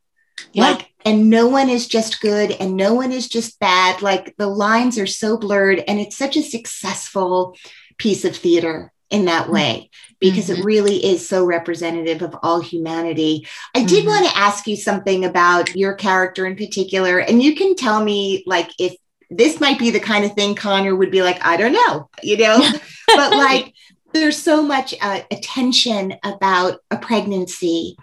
[0.53, 0.71] Yeah.
[0.71, 4.03] Like, and no one is just good and no one is just bad.
[4.03, 7.57] Like the lines are so blurred, and it's such a successful
[7.99, 10.63] piece of theater in that way because mm-hmm.
[10.63, 13.47] it really is so representative of all humanity.
[13.75, 13.87] I mm-hmm.
[13.87, 18.03] did want to ask you something about your character in particular, and you can tell
[18.03, 18.97] me like if
[19.31, 22.39] this might be the kind of thing Conor would be like, I don't know, you
[22.39, 22.59] know,
[23.07, 23.74] but like
[24.15, 27.97] there's so much uh, attention about a pregnancy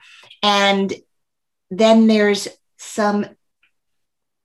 [0.43, 0.93] and
[1.69, 2.47] then there's
[2.77, 3.25] some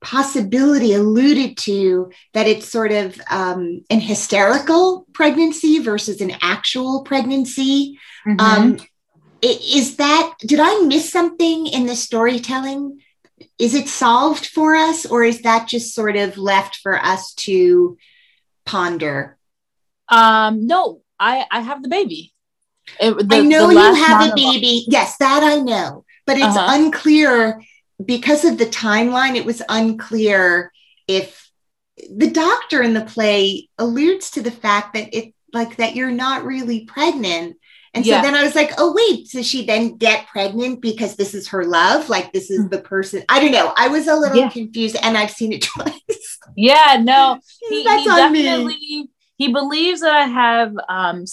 [0.00, 7.98] possibility alluded to that it's sort of um, an hysterical pregnancy versus an actual pregnancy.
[8.26, 8.40] Mm-hmm.
[8.40, 8.78] Um,
[9.42, 13.00] is that, did I miss something in the storytelling?
[13.58, 17.98] Is it solved for us, or is that just sort of left for us to
[18.64, 19.36] ponder?
[20.08, 22.32] Um, no, I, I have the baby.
[23.00, 24.84] It, the, I know you have a baby.
[24.88, 26.74] Yes, that I know, but it's uh-huh.
[26.78, 27.62] unclear
[28.04, 29.36] because of the timeline.
[29.36, 30.72] It was unclear
[31.08, 31.50] if
[32.14, 36.44] the doctor in the play alludes to the fact that it like that you're not
[36.44, 37.56] really pregnant.
[37.94, 38.20] And yeah.
[38.20, 41.48] so then I was like, oh, wait, does she then get pregnant because this is
[41.48, 42.10] her love?
[42.10, 42.68] Like, this is hmm.
[42.68, 43.24] the person.
[43.30, 43.72] I don't know.
[43.74, 44.50] I was a little yeah.
[44.50, 46.38] confused and I've seen it twice.
[46.56, 51.24] Yeah, no, he, That's he definitely, me he believes that I have um,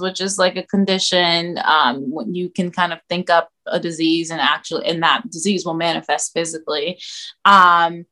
[0.00, 4.30] which is like a condition um, when you can kind of think up a disease
[4.30, 7.00] and actually, and that disease will manifest physically.
[7.44, 8.06] Um,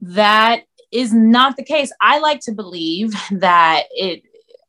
[0.00, 1.92] that is not the case.
[2.00, 4.22] I like to believe that it.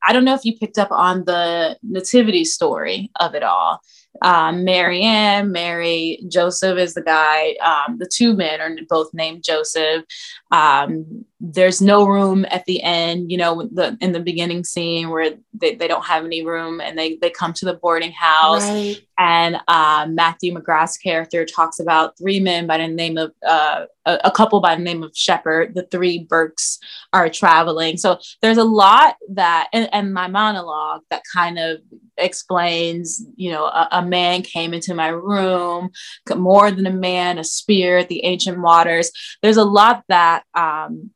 [0.08, 3.82] I don't know if you picked up on the nativity story of it all
[4.22, 7.56] um, Marianne, Mary, Joseph is the guy.
[7.64, 10.04] Um, the two men are both named Joseph.
[10.52, 15.36] Um, there's no room at the end, you know, the in the beginning scene where
[15.54, 18.68] they, they don't have any room and they they come to the boarding house.
[18.68, 19.02] Right.
[19.18, 24.20] And uh, Matthew McGrath's character talks about three men by the name of uh, a,
[24.26, 25.76] a couple by the name of Shepherd.
[25.76, 26.80] The three Burkes
[27.14, 27.98] are traveling.
[27.98, 31.80] So there's a lot that, and, and my monologue that kind of
[32.18, 35.90] explains, you know, a, a, man came into my room,
[36.36, 39.12] more than a man, a spirit, the ancient waters.
[39.42, 41.12] There's a lot that, um,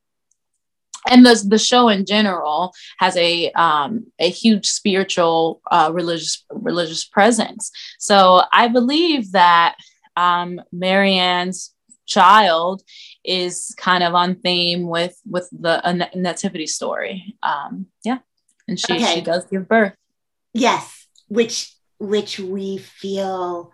[1.09, 7.03] and the, the show in general has a um, a huge spiritual uh, religious religious
[7.03, 7.71] presence.
[7.99, 9.75] So I believe that
[10.15, 11.73] um, Marianne's
[12.05, 12.83] child
[13.23, 17.35] is kind of on theme with with the uh, nativity story.
[17.43, 18.19] Um, yeah,
[18.67, 19.15] and she okay.
[19.15, 19.95] she does give birth.
[20.53, 23.71] Yes, which which we feel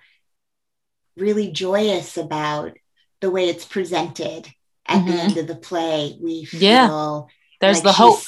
[1.18, 2.78] really joyous about
[3.20, 4.48] the way it's presented
[4.90, 5.08] at mm-hmm.
[5.08, 6.18] the end of the play.
[6.20, 7.22] We feel yeah.
[7.62, 8.20] there's like the hope.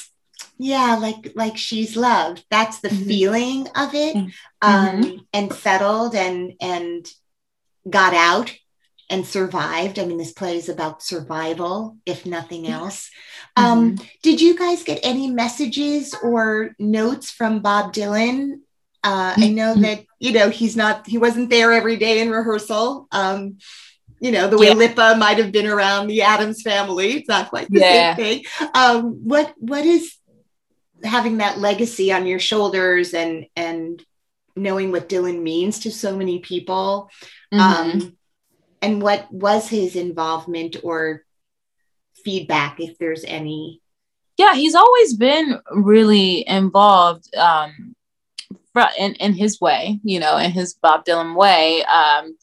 [0.58, 2.44] Yeah, like like she's loved.
[2.50, 3.04] That's the mm-hmm.
[3.04, 4.28] feeling of it, mm-hmm.
[4.62, 7.06] um, and settled and and
[7.88, 8.54] got out
[9.10, 9.98] and survived.
[9.98, 13.10] I mean, this play is about survival, if nothing else.
[13.56, 14.04] Um, mm-hmm.
[14.22, 18.60] Did you guys get any messages or notes from Bob Dylan?
[19.04, 19.82] Uh, I know mm-hmm.
[19.82, 23.08] that you know he's not he wasn't there every day in rehearsal.
[23.10, 23.58] Um,
[24.22, 24.74] you know the way yeah.
[24.74, 27.14] Lippa might have been around the Addams family.
[27.14, 28.14] It's not quite the yeah.
[28.14, 28.44] same thing.
[28.72, 30.14] Um, what what is
[31.02, 34.02] having that legacy on your shoulders and and
[34.54, 37.10] knowing what Dylan means to so many people?
[37.52, 37.60] Mm-hmm.
[37.60, 38.16] Um,
[38.80, 41.24] and what was his involvement or
[42.24, 43.80] feedback if there's any
[44.38, 47.96] yeah he's always been really involved um
[48.98, 52.36] in, in his way you know in his bob dylan way um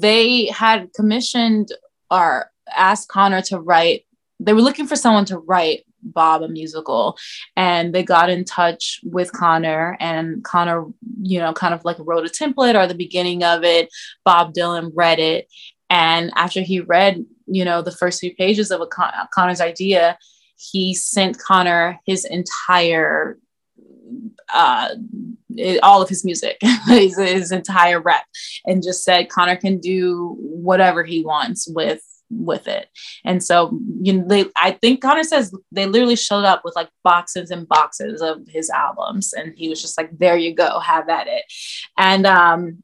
[0.00, 1.68] they had commissioned
[2.10, 4.04] or asked conor to write
[4.40, 7.16] they were looking for someone to write Bob a musical.
[7.56, 10.86] And they got in touch with Conor, and Conor,
[11.22, 13.88] you know, kind of like wrote a template or the beginning of it.
[14.24, 15.48] Bob Dylan read it,
[15.88, 20.18] and after he read, you know, the first few pages of a Con- Conor's idea,
[20.56, 23.38] he sent Conor his entire
[24.52, 24.88] uh,
[25.56, 28.24] it, all of his music, his, his, entire rep,
[28.66, 32.88] and just said Conor can do whatever he wants with with it.
[33.24, 36.88] And so, you know, they, I think Conor says they literally showed up with like
[37.02, 41.08] boxes and boxes of his albums, and he was just like, "There you go, have
[41.08, 41.44] at it."
[41.96, 42.82] And um,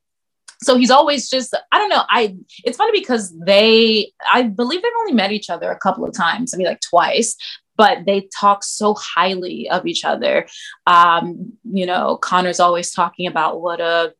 [0.62, 4.92] so he's always just i don't know i it's funny because they i believe they've
[5.00, 7.36] only met each other a couple of times i mean like twice
[7.80, 10.46] but they talk so highly of each other.
[10.86, 14.12] Um, you know conor's always talking about what a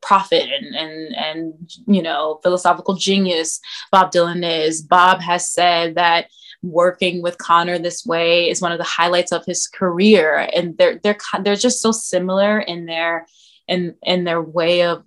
[0.00, 3.60] prophet and and and you know philosophical genius
[3.90, 4.80] bob dylan is.
[4.80, 6.28] Bob has said that
[6.62, 10.48] working with Conor this way is one of the highlights of his career.
[10.54, 13.26] And they're they're they're just so similar in their
[13.66, 15.04] in in their way of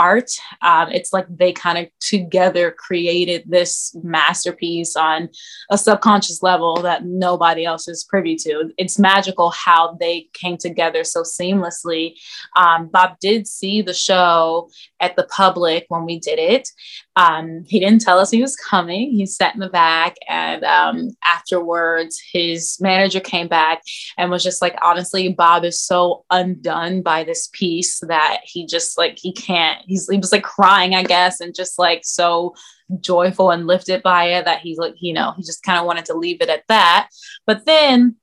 [0.00, 0.30] art.
[0.62, 5.28] Um, it's like they kind of together created this masterpiece on
[5.70, 8.72] a subconscious level that nobody else is privy to.
[8.78, 12.14] It's magical how they came together so seamlessly.
[12.56, 14.70] Um, Bob did see the show
[15.00, 16.70] at the public when we did it.
[17.16, 19.10] Um, he didn't tell us he was coming.
[19.10, 23.82] He sat in the back, and um, afterwards, his manager came back
[24.16, 28.96] and was just like, honestly, Bob is so undone by this piece that he just
[28.96, 32.54] like he can't he's he was like crying, I guess, and just like so
[33.00, 36.06] joyful and lifted by it that he's like, you know, he just kind of wanted
[36.06, 37.08] to leave it at that.
[37.46, 38.16] But then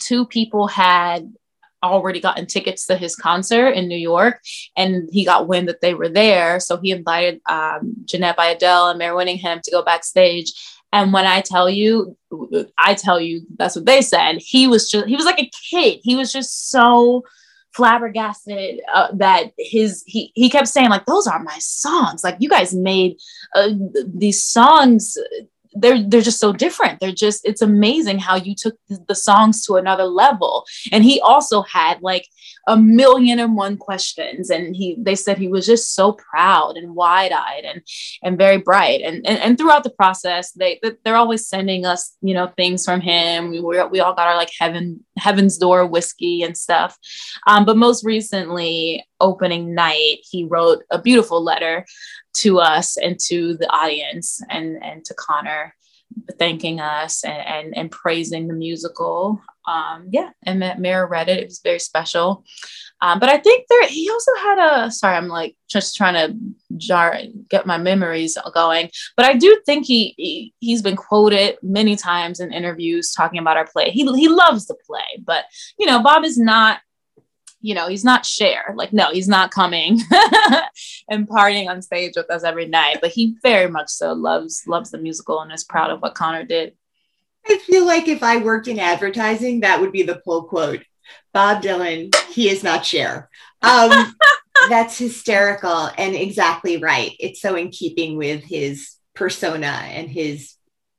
[0.00, 1.32] two people had
[1.82, 4.40] already gotten tickets to his concert in New York,
[4.76, 6.60] and he got wind that they were there.
[6.60, 10.52] So he invited um, Jeannette Bayardelle and Mare Winningham to go backstage.
[10.92, 12.16] And when I tell you,
[12.76, 14.38] I tell you, that's what they said.
[14.40, 16.00] He was just, he was like a kid.
[16.02, 17.22] He was just so
[17.72, 22.24] flabbergasted uh, that his he he kept saying like those are my songs.
[22.24, 23.16] Like you guys made
[23.54, 23.70] uh,
[24.14, 25.16] these songs
[25.74, 27.00] they're they're just so different.
[27.00, 30.64] They're just it's amazing how you took the songs to another level.
[30.92, 32.26] And he also had like
[32.66, 34.50] a million and one questions.
[34.50, 37.82] And he they said he was just so proud and wide-eyed and
[38.22, 39.02] and very bright.
[39.02, 43.00] And and, and throughout the process they they're always sending us you know things from
[43.00, 43.50] him.
[43.50, 46.96] We were, we all got our like heaven heaven's door whiskey and stuff.
[47.46, 51.84] Um, but most recently opening night he wrote a beautiful letter
[52.32, 55.74] to us and to the audience and and to Conor
[56.38, 59.40] thanking us and, and, and praising the musical.
[59.66, 61.38] Um, yeah, and that Mare read it.
[61.38, 62.44] It was very special.
[63.02, 66.36] Um, but I think there he also had a sorry, I'm like just trying to
[66.76, 68.90] jar get my memories going.
[69.16, 73.56] But I do think he, he he's been quoted many times in interviews talking about
[73.56, 73.90] our play.
[73.90, 75.44] He he loves the play, but
[75.78, 76.80] you know, Bob is not
[77.60, 78.72] you know, he's not Cher.
[78.74, 80.00] Like, no, he's not coming
[81.08, 82.98] and partying on stage with us every night.
[83.00, 86.44] But he very much so loves loves the musical and is proud of what Conor
[86.44, 86.74] did.
[87.46, 90.82] I feel like if I worked in advertising, that would be the pull quote.
[91.32, 93.28] Bob Dylan, he is not Cher.
[93.62, 94.14] Um,
[94.68, 97.12] that's hysterical and exactly right.
[97.18, 100.54] It's so in keeping with his persona and his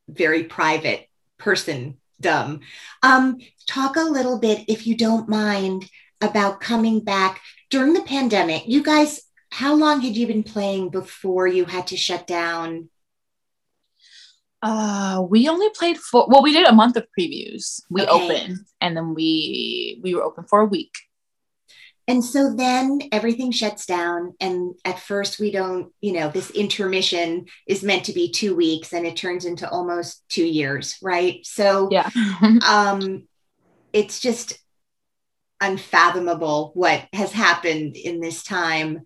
[0.07, 1.07] very private
[1.38, 2.62] person dumb.
[3.03, 5.89] Um, talk a little bit, if you don't mind,
[6.22, 8.63] about coming back during the pandemic.
[8.67, 12.89] You guys, how long had you been playing before you had to shut down?
[14.61, 17.82] Uh, we only played for well, we did a month of previews.
[17.89, 18.11] We okay.
[18.11, 20.93] opened and then we we were open for a week.
[22.07, 24.34] And so then everything shuts down.
[24.41, 28.91] And at first, we don't, you know, this intermission is meant to be two weeks
[28.91, 31.39] and it turns into almost two years, right?
[31.45, 32.09] So, yeah.
[32.67, 33.28] um,
[33.93, 34.57] it's just
[35.62, 39.03] unfathomable what has happened in this time.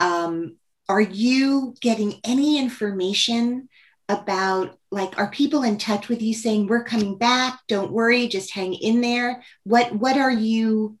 [0.00, 0.56] Um,
[0.88, 3.68] are you getting any information
[4.08, 8.50] about like are people in touch with you saying we're coming back don't worry just
[8.50, 10.98] hang in there what what are you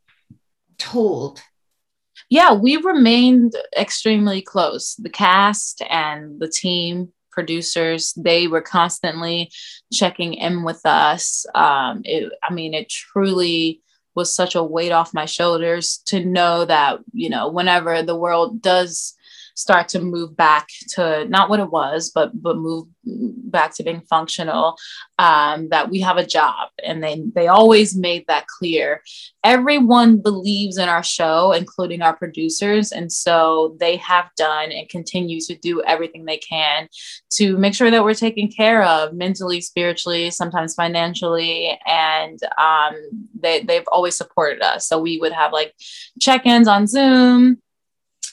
[0.78, 1.42] told?
[2.30, 4.96] Yeah we remained extremely close.
[4.96, 9.50] The cast and the team producers they were constantly
[9.92, 11.44] checking in with us.
[11.54, 13.80] Um, it, i mean it truly
[14.14, 18.60] was such a weight off my shoulders to know that, you know, whenever the world
[18.62, 19.14] does
[19.54, 24.02] start to move back to not what it was, but but move back to being
[24.08, 24.76] functional.
[25.18, 29.02] Um, that we have a job, and they they always made that clear.
[29.44, 35.40] Everyone believes in our show, including our producers, and so they have done and continue
[35.40, 36.88] to do everything they can
[37.30, 42.94] to make sure that we're taken care of mentally, spiritually, sometimes financially, and um,
[43.38, 44.86] they they've always supported us.
[44.86, 45.74] So we would have like
[46.20, 47.58] check-ins on Zoom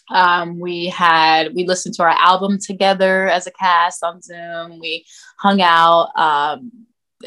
[0.10, 4.80] um, we had we listened to our album together as a cast on Zoom.
[4.80, 5.06] We
[5.38, 6.72] hung out um,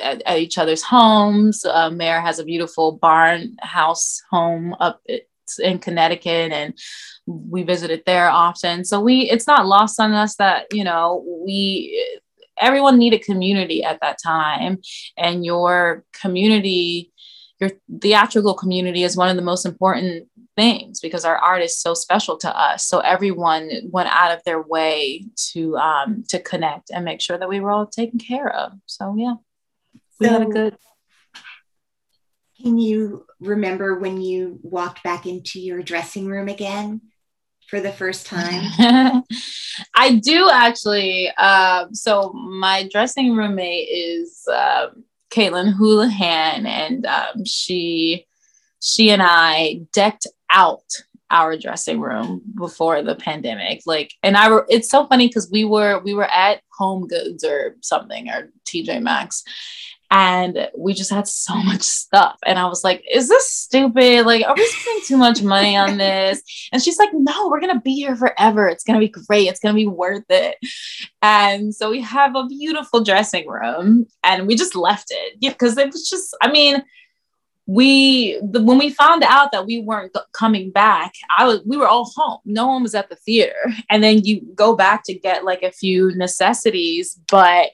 [0.00, 1.64] at, at, each other's homes.
[1.64, 5.00] Uh, Mare has a beautiful barn house home up
[5.62, 6.74] in Connecticut, and
[7.26, 8.84] we visited there often.
[8.84, 12.20] So we it's not lost on us that you know we
[12.60, 14.78] everyone needed community at that time,
[15.16, 17.12] and your community
[17.62, 17.70] your
[18.00, 20.26] theatrical community is one of the most important
[20.56, 22.86] things because our art is so special to us.
[22.86, 27.48] So everyone went out of their way to um, to connect and make sure that
[27.48, 28.72] we were all taken care of.
[28.86, 29.34] So yeah,
[30.20, 30.76] we so, had a good.
[32.60, 37.00] Can you remember when you walked back into your dressing room again
[37.68, 38.62] for the first time?
[39.96, 41.30] I do actually.
[41.36, 44.46] Uh, so my dressing roommate is.
[44.52, 48.26] Um, Caitlin Houlahan, and um, she
[48.82, 50.84] she and I decked out
[51.30, 53.82] our dressing room before the pandemic.
[53.86, 57.42] Like, and I were, it's so funny because we were we were at Home Goods
[57.44, 59.44] or something or TJ Maxx,
[60.10, 62.38] and we just had so much stuff.
[62.44, 64.26] And I was like, "Is this stupid?
[64.26, 67.80] Like, are we spending too much money on this?" And she's like, "No, we're gonna
[67.80, 68.68] be here forever.
[68.68, 69.48] It's gonna be great.
[69.48, 70.56] It's gonna be worth it."
[71.22, 75.92] And so we have a beautiful dressing room, and we just left it because it
[75.92, 76.82] was just, I mean
[77.66, 81.86] we the, when we found out that we weren't coming back i was we were
[81.86, 82.40] all home.
[82.44, 83.54] No one was at the theater.
[83.90, 87.72] And then you go back to get like a few necessities but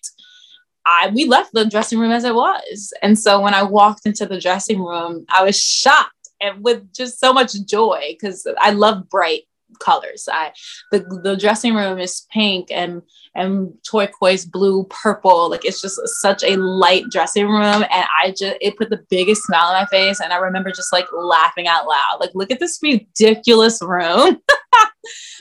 [0.84, 2.93] i we left the dressing room as it was.
[3.03, 7.18] And so when i walked into the dressing room i was shocked and with just
[7.18, 9.47] so much joy because i love bright
[9.81, 10.29] colors.
[10.31, 10.53] I
[10.91, 13.03] the the dressing room is pink and
[13.35, 15.51] and turquoise blue purple.
[15.51, 19.43] Like it's just such a light dressing room, and I just it put the biggest
[19.45, 20.21] smile on my face.
[20.21, 24.41] And I remember just like laughing out loud, like look at this ridiculous room.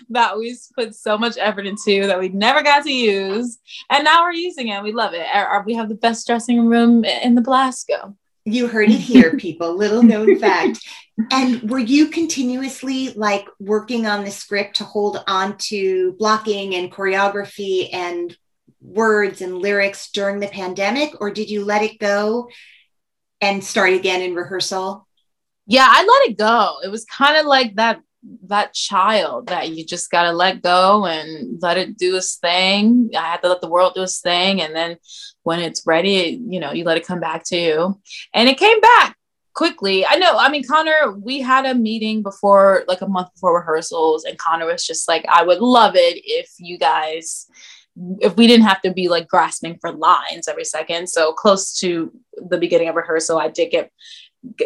[0.10, 3.58] that we put so much effort into that we never got to use
[3.90, 5.26] and now we're using it we love it
[5.66, 8.16] we have the best dressing room in the Belasco
[8.48, 9.76] you heard it here, people.
[9.76, 10.80] Little known fact.
[11.32, 16.92] And were you continuously like working on the script to hold on to blocking and
[16.92, 18.36] choreography and
[18.82, 22.50] words and lyrics during the pandemic, or did you let it go
[23.42, 25.08] and start again in rehearsal?
[25.66, 26.78] Yeah, I let it go.
[26.84, 28.00] It was kind of like that
[28.48, 33.10] that child that you just got to let go and let it do its thing.
[33.16, 34.62] I had to let the world do its thing.
[34.62, 34.98] And then
[35.44, 38.02] when it's ready, you know, you let it come back to you.
[38.34, 39.16] And it came back
[39.54, 40.06] quickly.
[40.06, 44.24] I know, I mean, Conor, we had a meeting before, like a month before rehearsals,
[44.24, 47.48] and Conor was just like, I would love it if you guys
[48.20, 51.08] if we didn't have to be like grasping for lines every second.
[51.10, 52.12] So close to
[52.50, 53.92] the beginning of rehearsal, I did get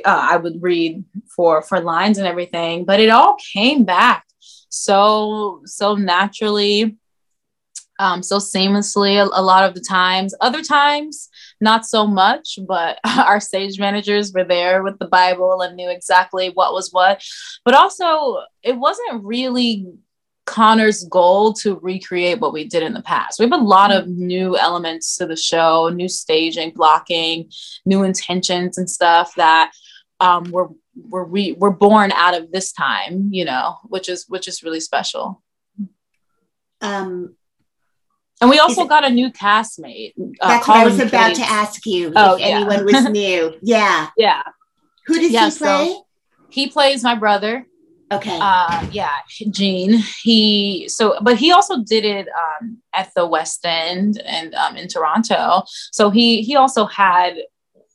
[0.05, 1.03] uh, I would read
[1.36, 4.26] for for lines and everything, but it all came back
[4.69, 6.97] so so naturally,
[7.99, 9.15] um, so seamlessly.
[9.22, 14.34] A, a lot of the times, other times not so much, but our stage managers
[14.34, 17.24] were there with the Bible and knew exactly what was what.
[17.65, 19.86] But also, it wasn't really
[20.45, 23.39] Conor's goal to recreate what we did in the past.
[23.39, 27.49] We have a lot of new elements to the show, new staging, blocking,
[27.85, 29.71] new intentions and stuff that
[30.19, 34.47] um, were were we were born out of this time, you know, which is which
[34.47, 35.41] is really special.
[36.81, 37.35] Um,
[38.41, 40.13] and we also got a new castmate.
[40.17, 42.11] Uh, that's what I was about to ask you.
[42.15, 42.47] Oh, if yeah.
[42.47, 43.53] anyone was new.
[43.61, 44.09] Yeah.
[44.17, 44.41] Yeah.
[45.05, 45.87] Who does yeah, he play?
[45.87, 46.07] So
[46.49, 47.67] he plays my brother.
[48.12, 48.38] Okay.
[48.41, 49.16] Uh, yeah,
[49.49, 49.93] Gene.
[50.22, 54.88] He so, but he also did it um, at the West End and um, in
[54.88, 55.64] Toronto.
[55.91, 57.38] So he he also had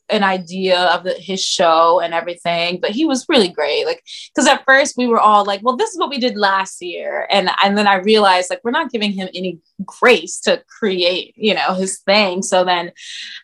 [0.09, 3.85] an idea of the, his show and everything but he was really great.
[3.85, 4.03] Like
[4.35, 7.27] because at first we were all like well this is what we did last year.
[7.31, 11.55] And and then i realized like we're not giving him any grace to create you
[11.55, 12.43] know his thing.
[12.43, 12.93] So then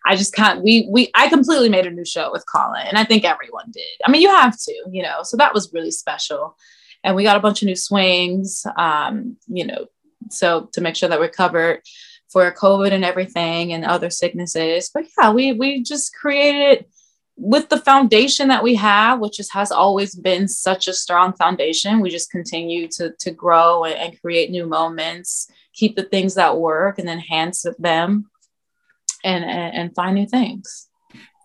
[0.07, 3.05] i just can't we we i completely made a new show with colin and i
[3.05, 3.83] think everyone did.
[4.05, 6.57] I mean you have to you know so that was really special.
[7.05, 9.87] And we got a bunch of new swings um you know
[10.31, 11.83] so to make sure that we're covered
[12.33, 14.91] for COVID and everything and other sicknesses.
[14.93, 16.87] But yeah, we we just created
[17.37, 22.01] with the foundation that we have, which is, has always been such a strong foundation.
[22.01, 26.59] We just continue to to grow and, and create new moments, keep the things that
[26.59, 28.31] work, and enhance them,
[29.25, 30.89] and and, and find new things.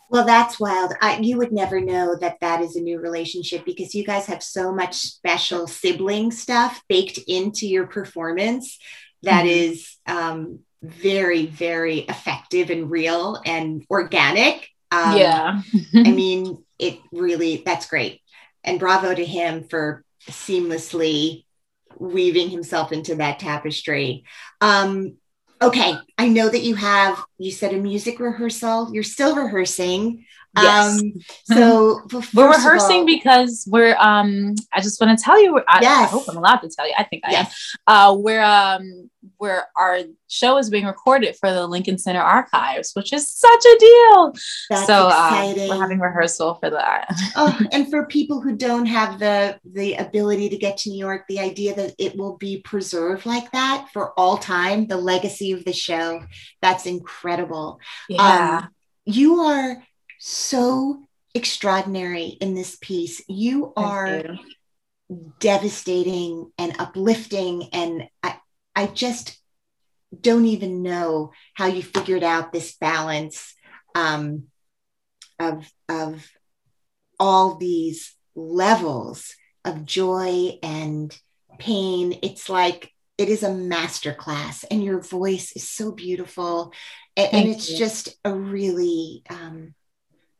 [0.09, 0.93] Well, that's wild.
[1.01, 4.41] I, you would never know that that is a new relationship because you guys have
[4.41, 8.79] so much special sibling stuff baked into your performance
[9.23, 9.73] that mm-hmm.
[9.73, 14.69] is um, very, very effective and real and organic.
[14.91, 15.61] Um, yeah.
[15.95, 18.21] I mean, it really, that's great.
[18.63, 21.45] And bravo to him for seamlessly
[21.99, 24.23] weaving himself into that tapestry.
[24.61, 25.17] Um,
[25.61, 25.95] okay.
[26.17, 30.25] I know that you have, you said a music rehearsal, you're still rehearsing.
[30.55, 30.99] Yes.
[30.99, 32.01] Um, so
[32.33, 36.07] we're rehearsing all, because we're um I just want to tell you I, yes.
[36.07, 36.93] I hope I'm allowed to tell you.
[36.97, 37.75] I think I yes.
[37.87, 37.95] am.
[37.95, 43.13] Uh we're um where our show is being recorded for the Lincoln Center archives, which
[43.13, 44.33] is such a deal.
[44.69, 47.07] That's so uh, we're having rehearsal for that.
[47.35, 51.25] oh, and for people who don't have the the ability to get to New York,
[51.27, 55.65] the idea that it will be preserved like that for all time, the legacy of
[55.65, 56.23] the show,
[56.61, 57.79] that's incredible.
[58.09, 58.61] Yeah.
[58.63, 58.69] Um,
[59.05, 59.81] you are
[60.19, 63.21] so extraordinary in this piece.
[63.27, 64.37] You are
[65.39, 67.69] devastating and uplifting.
[67.73, 68.37] And I,
[68.75, 69.39] I just
[70.19, 73.53] don't even know how you figured out this balance
[73.95, 74.43] um,
[75.39, 76.27] of, of
[77.19, 81.17] all these levels of joy and
[81.59, 82.19] pain.
[82.21, 86.71] It's like it is a masterclass, and your voice is so beautiful.
[87.15, 87.77] And, and it's you.
[87.77, 89.73] just a really um,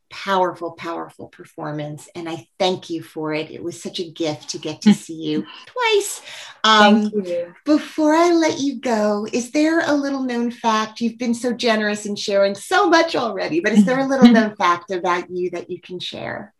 [0.10, 2.10] powerful, powerful performance.
[2.16, 3.51] And I thank you for it.
[3.51, 6.22] It was such a gift to get to see you twice.
[6.64, 7.55] Um, Thank you.
[7.66, 11.01] before I let you go, is there a little known fact?
[11.01, 14.55] You've been so generous in sharing so much already, but is there a little known
[14.58, 16.53] fact about you that you can share?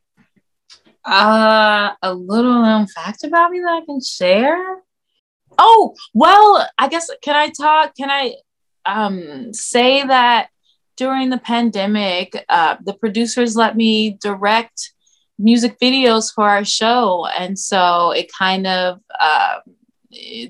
[1.06, 4.82] Uh, a little known fact about me that I can share.
[5.58, 7.96] Oh, well, I guess can I talk?
[7.96, 8.36] Can I
[8.86, 10.50] um say that
[10.98, 14.92] during the pandemic, uh, the producers let me direct
[15.40, 19.60] music videos for our show, and so it kind of uh,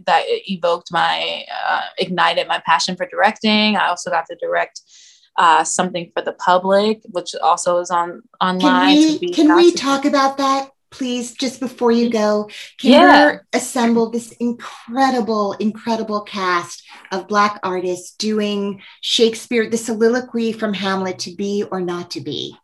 [0.05, 3.75] that evoked my uh, ignited my passion for directing.
[3.75, 4.81] I also got to direct
[5.37, 8.95] uh, something for the public, which also is on online.
[8.95, 12.49] to we can we talk about that, please, just before you go?
[12.79, 13.37] can Yeah.
[13.53, 21.35] assemble this incredible, incredible cast of Black artists doing Shakespeare, the soliloquy from Hamlet to
[21.35, 22.57] be or not to be.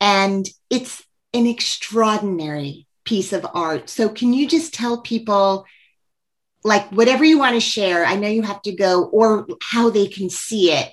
[0.00, 1.02] And it's
[1.34, 3.90] an extraordinary piece of art.
[3.90, 5.66] So, can you just tell people,
[6.62, 8.04] like, whatever you want to share?
[8.04, 10.92] I know you have to go, or how they can see it.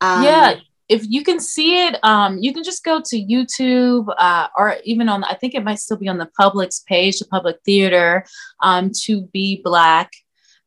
[0.00, 0.54] Um, yeah
[0.90, 5.08] if you can see it um you can just go to youtube uh or even
[5.08, 8.24] on i think it might still be on the public's page the public theater
[8.62, 10.10] um to be black.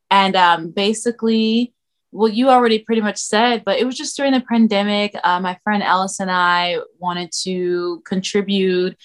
[0.10, 1.74] And um basically
[2.12, 5.58] well you already pretty much said but it was just during the pandemic uh, my
[5.64, 8.96] friend ellis and i wanted to contribute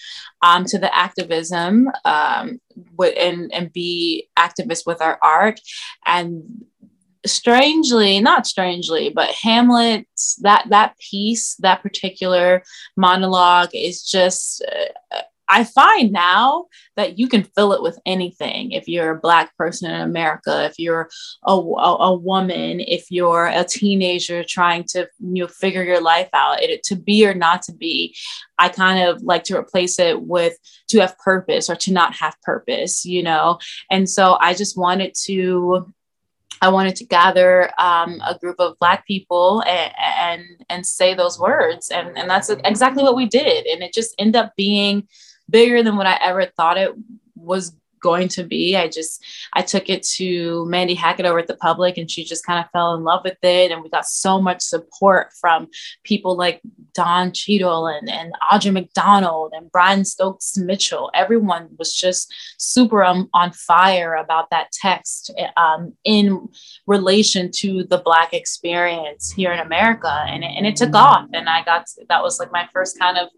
[0.41, 2.59] um, to the activism um,
[2.99, 5.59] and, and be activists with our art.
[6.05, 6.65] And
[7.25, 10.07] strangely not strangely but hamlet
[10.41, 12.63] that that piece that particular
[12.95, 14.65] monologue is just
[15.11, 16.65] uh, i find now
[16.95, 18.71] that you can fill it with anything.
[18.71, 21.09] If you're a black person in america if you're
[21.45, 26.29] a, a, a woman if you're a teenager trying to you know figure your life
[26.33, 28.15] out it, to be or not to be
[28.57, 30.57] i kind of like to replace it with
[30.87, 33.59] to have purpose or to not have purpose you know?
[33.91, 35.91] And so i just wanted to
[36.61, 41.39] I wanted to gather um, a group of Black people and, and and say those
[41.39, 45.07] words, and and that's exactly what we did, and it just ended up being
[45.49, 46.91] bigger than what I ever thought it
[47.35, 48.75] was going to be.
[48.75, 49.23] I just
[49.53, 52.71] I took it to Mandy Hackett over at the Public, and she just kind of
[52.71, 55.67] fell in love with it, and we got so much support from
[56.03, 56.61] people like
[56.93, 61.11] Don Cheadle and and Audra McDonald and Brian Stokes Mitchell.
[61.13, 66.47] Everyone was just super on, fire about that text um, in
[66.87, 71.49] relation to the Black experience here in America, and it, and it took off, and
[71.49, 73.29] I got that was like my first kind of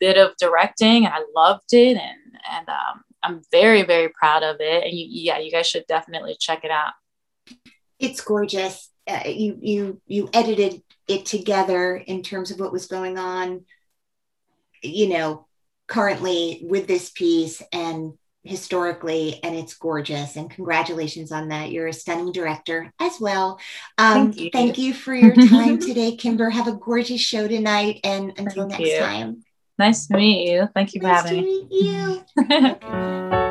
[0.00, 2.18] bit of directing, and I loved it, and
[2.50, 6.36] and um, I'm very very proud of it, and you, yeah, you guys should definitely
[6.38, 6.92] check it out.
[7.98, 8.90] it's gorgeous.
[9.06, 13.64] Uh, you you you edited it together in terms of what was going on,
[14.82, 15.46] you know,
[15.86, 20.36] currently with this piece and historically, and it's gorgeous.
[20.36, 21.70] And congratulations on that.
[21.70, 23.58] You're a stunning director as well.
[23.98, 24.50] Um, Thank you.
[24.52, 26.50] thank you for your time today, Kimber.
[26.50, 28.98] Have a gorgeous show tonight, and until Thank next you.
[28.98, 29.44] time.
[29.78, 30.68] Nice to meet you.
[30.74, 31.66] Thank you for Nice to having me.
[31.70, 33.40] you.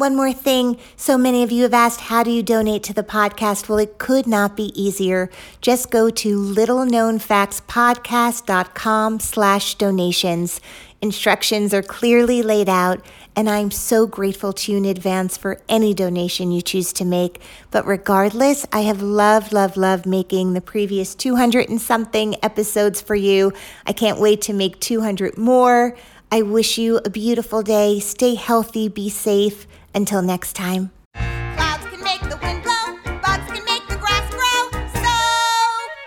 [0.00, 0.80] One more thing.
[0.96, 3.68] So many of you have asked, how do you donate to the podcast?
[3.68, 5.28] Well, it could not be easier.
[5.60, 10.62] Just go to littleknownfactspodcast.com slash donations.
[11.02, 13.04] Instructions are clearly laid out,
[13.36, 17.42] and I'm so grateful to you in advance for any donation you choose to make.
[17.70, 23.16] But regardless, I have loved, loved, loved making the previous 200 and something episodes for
[23.16, 23.52] you.
[23.86, 25.94] I can't wait to make 200 more.
[26.32, 28.00] I wish you a beautiful day.
[28.00, 29.66] Stay healthy, be safe.
[29.94, 30.90] Until next time.
[31.14, 34.70] Clouds can make the wind blow, bugs can make the grass grow.
[34.94, 35.14] So,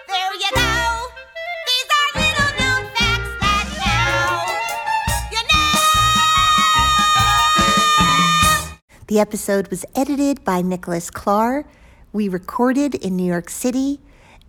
[0.08, 1.12] there you go.
[1.70, 4.48] These are little known facts that now
[5.32, 5.42] you
[8.72, 8.80] know.
[9.08, 11.66] The episode was edited by Nicholas Clark.
[12.14, 14.00] We recorded in New York City.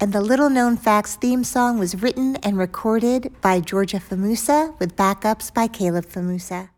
[0.00, 4.96] And the Little Known Facts theme song was written and recorded by Georgia Famusa with
[4.96, 6.73] backups by Caleb Famusa.